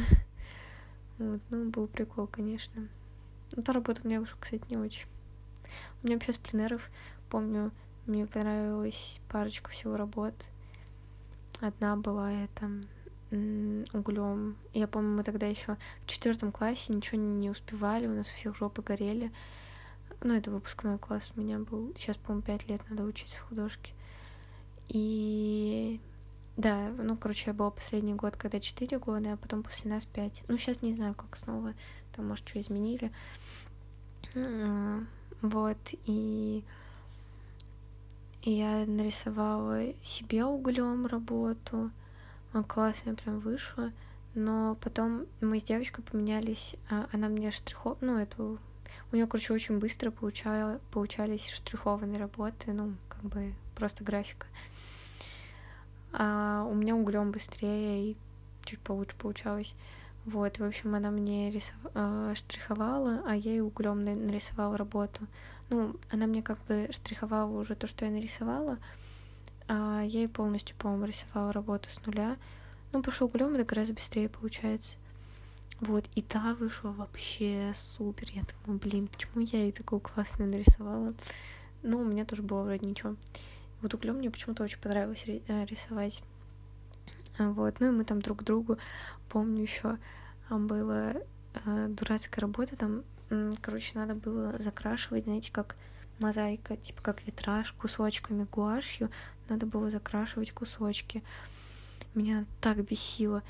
Вот, 1.17 1.39
ну, 1.51 1.69
был 1.69 1.87
прикол, 1.87 2.25
конечно. 2.25 2.87
Но 3.55 3.61
та 3.61 3.73
работа 3.73 4.01
мне 4.03 4.19
вышла, 4.19 4.37
кстати, 4.39 4.63
не 4.71 4.77
очень. 4.77 5.05
У 6.01 6.07
меня 6.07 6.15
вообще 6.15 6.33
с 6.33 6.37
пленеров, 6.37 6.89
помню, 7.29 7.71
мне 8.07 8.25
понравилась 8.25 9.19
парочка 9.29 9.69
всего 9.69 9.97
работ. 9.97 10.33
Одна 11.59 11.95
была 11.95 12.31
это 12.31 12.71
углем. 13.31 14.57
Я 14.73 14.87
помню, 14.87 15.15
мы 15.15 15.23
тогда 15.23 15.47
еще 15.47 15.77
в 16.05 16.07
четвертом 16.07 16.51
классе 16.51 16.93
ничего 16.93 17.19
не 17.21 17.49
успевали, 17.49 18.07
у 18.07 18.13
нас 18.13 18.27
у 18.27 18.31
всех 18.31 18.55
жопы 18.55 18.81
горели. 18.81 19.31
Ну, 20.21 20.35
это 20.35 20.51
выпускной 20.51 20.99
класс 20.99 21.31
у 21.35 21.39
меня 21.39 21.59
был. 21.59 21.93
Сейчас, 21.97 22.17
по-моему, 22.17 22.43
пять 22.43 22.67
лет 22.67 22.81
надо 22.89 23.03
учиться 23.03 23.39
художке. 23.39 23.93
И 24.87 25.99
да, 26.57 26.89
ну, 26.89 27.15
короче, 27.17 27.45
я 27.47 27.53
была 27.53 27.71
последний 27.71 28.13
год, 28.13 28.35
когда 28.35 28.59
четыре 28.59 28.99
года, 28.99 29.33
а 29.33 29.37
потом 29.37 29.63
после 29.63 29.89
нас 29.89 30.05
пять. 30.05 30.43
Ну, 30.47 30.57
сейчас 30.57 30.81
не 30.81 30.93
знаю, 30.93 31.15
как 31.15 31.35
снова, 31.37 31.73
там, 32.15 32.27
может, 32.27 32.47
что 32.47 32.59
изменили. 32.59 33.11
Вот, 35.41 35.77
и 36.05 36.63
я 38.43 38.85
нарисовала 38.85 39.81
себе 40.03 40.45
углем 40.45 41.07
работу. 41.07 41.89
Классно 42.67 43.15
прям 43.15 43.39
вышло. 43.39 43.91
Но 44.33 44.75
потом 44.81 45.25
мы 45.41 45.59
с 45.59 45.63
девочкой 45.63 46.03
поменялись. 46.03 46.75
А 46.89 47.07
она 47.11 47.27
мне 47.27 47.51
штрихов... 47.51 47.97
Ну, 48.01 48.17
эту 48.17 48.59
у 49.11 49.15
нее, 49.15 49.27
короче, 49.27 49.53
очень 49.53 49.79
быстро 49.79 50.09
получала, 50.09 50.79
получались 50.91 51.49
штрихованные 51.49 52.17
работы, 52.19 52.71
ну, 52.71 52.95
как 53.09 53.21
бы 53.23 53.53
просто 53.75 54.03
графика. 54.05 54.47
А 56.13 56.65
у 56.69 56.73
меня 56.73 56.95
углем 56.95 57.31
быстрее 57.31 58.11
и 58.11 58.17
чуть 58.63 58.79
получше 58.79 59.15
получалось. 59.17 59.75
Вот, 60.25 60.59
в 60.59 60.63
общем, 60.63 60.95
она 60.95 61.11
мне 61.11 61.51
рисов... 61.51 61.75
э, 61.93 62.33
штриховала, 62.35 63.23
а 63.25 63.35
я 63.35 63.51
ей 63.51 63.61
углем 63.61 64.01
нарисовала 64.01 64.77
работу. 64.77 65.27
Ну, 65.69 65.95
она 66.11 66.27
мне 66.27 66.41
как 66.41 66.59
бы 66.65 66.87
штриховала 66.91 67.59
уже 67.59 67.75
то, 67.75 67.87
что 67.87 68.05
я 68.05 68.11
нарисовала, 68.11 68.77
а 69.73 70.01
я 70.01 70.19
ей 70.19 70.27
полностью, 70.27 70.75
по-моему, 70.75 71.05
рисовала 71.05 71.53
работу 71.53 71.89
с 71.89 72.05
нуля. 72.05 72.35
Ну, 72.91 73.01
что 73.09 73.25
углем 73.25 73.53
это 73.53 73.63
гораздо 73.63 73.93
быстрее 73.93 74.27
получается. 74.27 74.97
Вот, 75.79 76.09
и 76.13 76.21
та 76.21 76.55
вышла 76.55 76.89
вообще 76.89 77.71
супер. 77.73 78.27
Я 78.33 78.43
думаю, 78.65 78.81
блин, 78.81 79.07
почему 79.07 79.41
я 79.45 79.59
ей 79.59 79.71
такую 79.71 80.01
классную 80.01 80.51
нарисовала? 80.51 81.13
Ну, 81.83 82.01
у 82.01 82.03
меня 82.03 82.25
тоже 82.25 82.41
было 82.41 82.63
вроде 82.63 82.85
ничего. 82.85 83.15
Вот 83.81 83.93
углем 83.93 84.15
мне 84.15 84.29
почему-то 84.29 84.63
очень 84.63 84.79
понравилось 84.79 85.23
э, 85.25 85.65
рисовать. 85.65 86.21
А, 87.37 87.49
вот, 87.51 87.79
ну 87.79 87.87
и 87.87 87.91
мы 87.91 88.03
там 88.03 88.21
друг 88.21 88.43
другу, 88.43 88.77
помню 89.29 89.61
еще, 89.61 89.97
была 90.49 91.13
э, 91.65 91.87
дурацкая 91.87 92.41
работа, 92.41 92.75
там, 92.75 93.03
короче, 93.61 93.97
надо 93.97 94.15
было 94.15 94.59
закрашивать, 94.59 95.23
знаете, 95.23 95.49
как 95.49 95.77
мозаика, 96.21 96.77
типа 96.77 97.01
как 97.01 97.25
витраж 97.25 97.71
кусочками 97.73 98.47
гуашью, 98.51 99.09
надо 99.49 99.65
было 99.65 99.89
закрашивать 99.89 100.51
кусочки. 100.51 101.23
Меня 102.13 102.45
так 102.61 102.77
бесило 102.83 103.43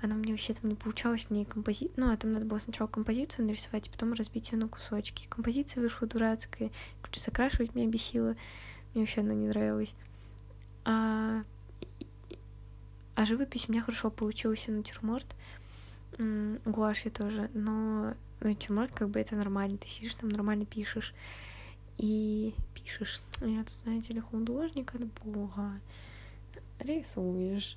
она 0.00 0.14
мне 0.14 0.32
вообще 0.32 0.54
там 0.54 0.70
не 0.70 0.76
получалась, 0.76 1.26
мне 1.28 1.44
компози... 1.44 1.90
Ну, 1.96 2.10
а 2.10 2.16
там 2.16 2.32
надо 2.32 2.44
было 2.44 2.58
сначала 2.58 2.86
композицию 2.86 3.46
нарисовать, 3.46 3.88
а 3.88 3.90
потом 3.90 4.12
разбить 4.12 4.52
ее 4.52 4.58
на 4.58 4.68
кусочки. 4.68 5.26
Композиция 5.28 5.82
вышла 5.82 6.06
дурацкая, 6.06 6.70
короче, 7.02 7.20
закрашивать 7.20 7.74
меня 7.74 7.88
бесило, 7.88 8.36
мне 8.94 9.02
вообще 9.02 9.22
она 9.22 9.34
не 9.34 9.48
нравилась. 9.48 9.94
А, 10.84 11.42
а 13.16 13.26
живопись 13.26 13.68
у 13.68 13.72
меня 13.72 13.82
хорошо 13.82 14.10
получился 14.10 14.70
натюрморт, 14.70 15.26
гуашь 16.18 17.02
тоже, 17.12 17.50
но 17.54 18.14
натюрморт 18.40 18.92
как 18.92 19.08
бы 19.08 19.18
это 19.18 19.34
нормально, 19.34 19.78
ты 19.78 19.88
сидишь 19.88 20.14
там 20.14 20.28
нормально 20.28 20.64
пишешь 20.64 21.12
и 21.98 22.54
пишешь. 22.74 23.20
Я 23.40 23.64
тут, 23.64 23.76
знаете 23.82 24.14
ли, 24.14 24.20
художник 24.20 24.94
от 24.94 25.04
бога. 25.24 25.80
Рисуешь. 26.78 27.76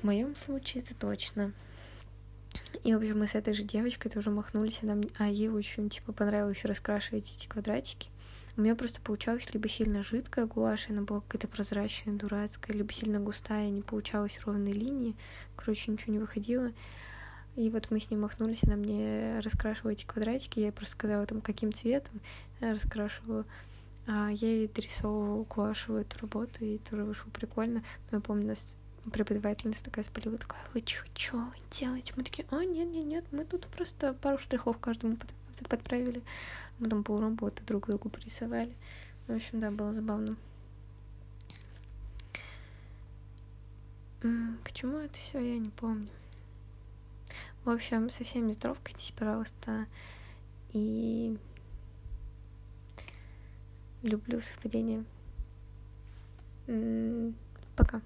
В 0.00 0.04
моем 0.04 0.36
случае 0.36 0.82
это 0.82 0.94
точно. 0.94 1.52
И, 2.84 2.94
в 2.94 2.98
общем, 2.98 3.18
мы 3.18 3.26
с 3.26 3.34
этой 3.34 3.52
же 3.54 3.62
девочкой 3.62 4.10
тоже 4.10 4.30
махнулись, 4.30 4.80
она, 4.82 5.00
а 5.18 5.28
ей 5.28 5.48
очень, 5.48 5.90
типа, 5.90 6.12
понравилось 6.12 6.64
раскрашивать 6.64 7.30
эти 7.36 7.46
квадратики. 7.46 8.08
У 8.56 8.60
меня 8.60 8.74
просто 8.74 9.00
получалась 9.00 9.52
либо 9.52 9.68
сильно 9.68 10.02
жидкая 10.02 10.46
гуашь, 10.46 10.88
она 10.88 11.02
была 11.02 11.20
какая-то 11.20 11.46
прозрачная, 11.48 12.14
дурацкая, 12.14 12.76
либо 12.76 12.92
сильно 12.92 13.20
густая, 13.20 13.68
не 13.68 13.82
получалось 13.82 14.40
ровной 14.44 14.72
линии. 14.72 15.14
Короче, 15.56 15.90
ничего 15.90 16.12
не 16.12 16.18
выходило. 16.18 16.72
И 17.54 17.70
вот 17.70 17.90
мы 17.90 18.00
с 18.00 18.10
ней 18.10 18.16
махнулись, 18.16 18.62
она 18.62 18.76
мне 18.76 19.40
раскрашивала 19.40 19.92
эти 19.92 20.04
квадратики, 20.04 20.60
я 20.60 20.66
ей 20.66 20.72
просто 20.72 20.92
сказала 20.92 21.26
там, 21.26 21.40
каким 21.40 21.72
цветом 21.72 22.20
раскрашивала. 22.60 23.44
А 24.06 24.30
я 24.30 24.48
ей 24.48 24.68
дорисовывала 24.68 25.44
гуашевую 25.44 26.02
эту 26.02 26.18
работу, 26.20 26.64
и 26.64 26.78
тоже 26.78 27.04
вышло 27.04 27.30
прикольно. 27.30 27.82
Но 28.10 28.18
я 28.18 28.20
помню, 28.20 28.46
нас 28.46 28.76
преподавательница 29.12 29.84
такая 29.84 30.04
спалила, 30.04 30.38
такая, 30.38 30.60
вы 30.74 30.80
чё, 30.82 31.02
чё 31.14 31.44
делаете? 31.70 32.12
Мы 32.16 32.24
такие, 32.24 32.46
а, 32.50 32.64
нет-нет-нет, 32.64 33.24
мы 33.32 33.44
тут 33.44 33.66
просто 33.66 34.14
пару 34.14 34.38
штрихов 34.38 34.78
каждому 34.78 35.16
под, 35.16 35.30
подправили. 35.68 36.22
Мы 36.78 36.88
там 36.88 37.04
полработы 37.04 37.62
друг 37.64 37.88
другу 37.88 38.08
порисовали. 38.08 38.74
В 39.26 39.34
общем, 39.34 39.60
да, 39.60 39.70
было 39.70 39.92
забавно. 39.92 40.36
К 44.20 44.72
чему 44.72 44.98
это 44.98 45.14
все, 45.16 45.38
я 45.38 45.58
не 45.58 45.70
помню. 45.70 46.08
В 47.64 47.70
общем, 47.70 48.10
со 48.10 48.24
всеми 48.24 48.52
здоровкайтесь, 48.52 49.12
пожалуйста. 49.12 49.86
И 50.72 51.36
люблю 54.02 54.40
совпадение. 54.40 55.04
Пока. 57.76 58.00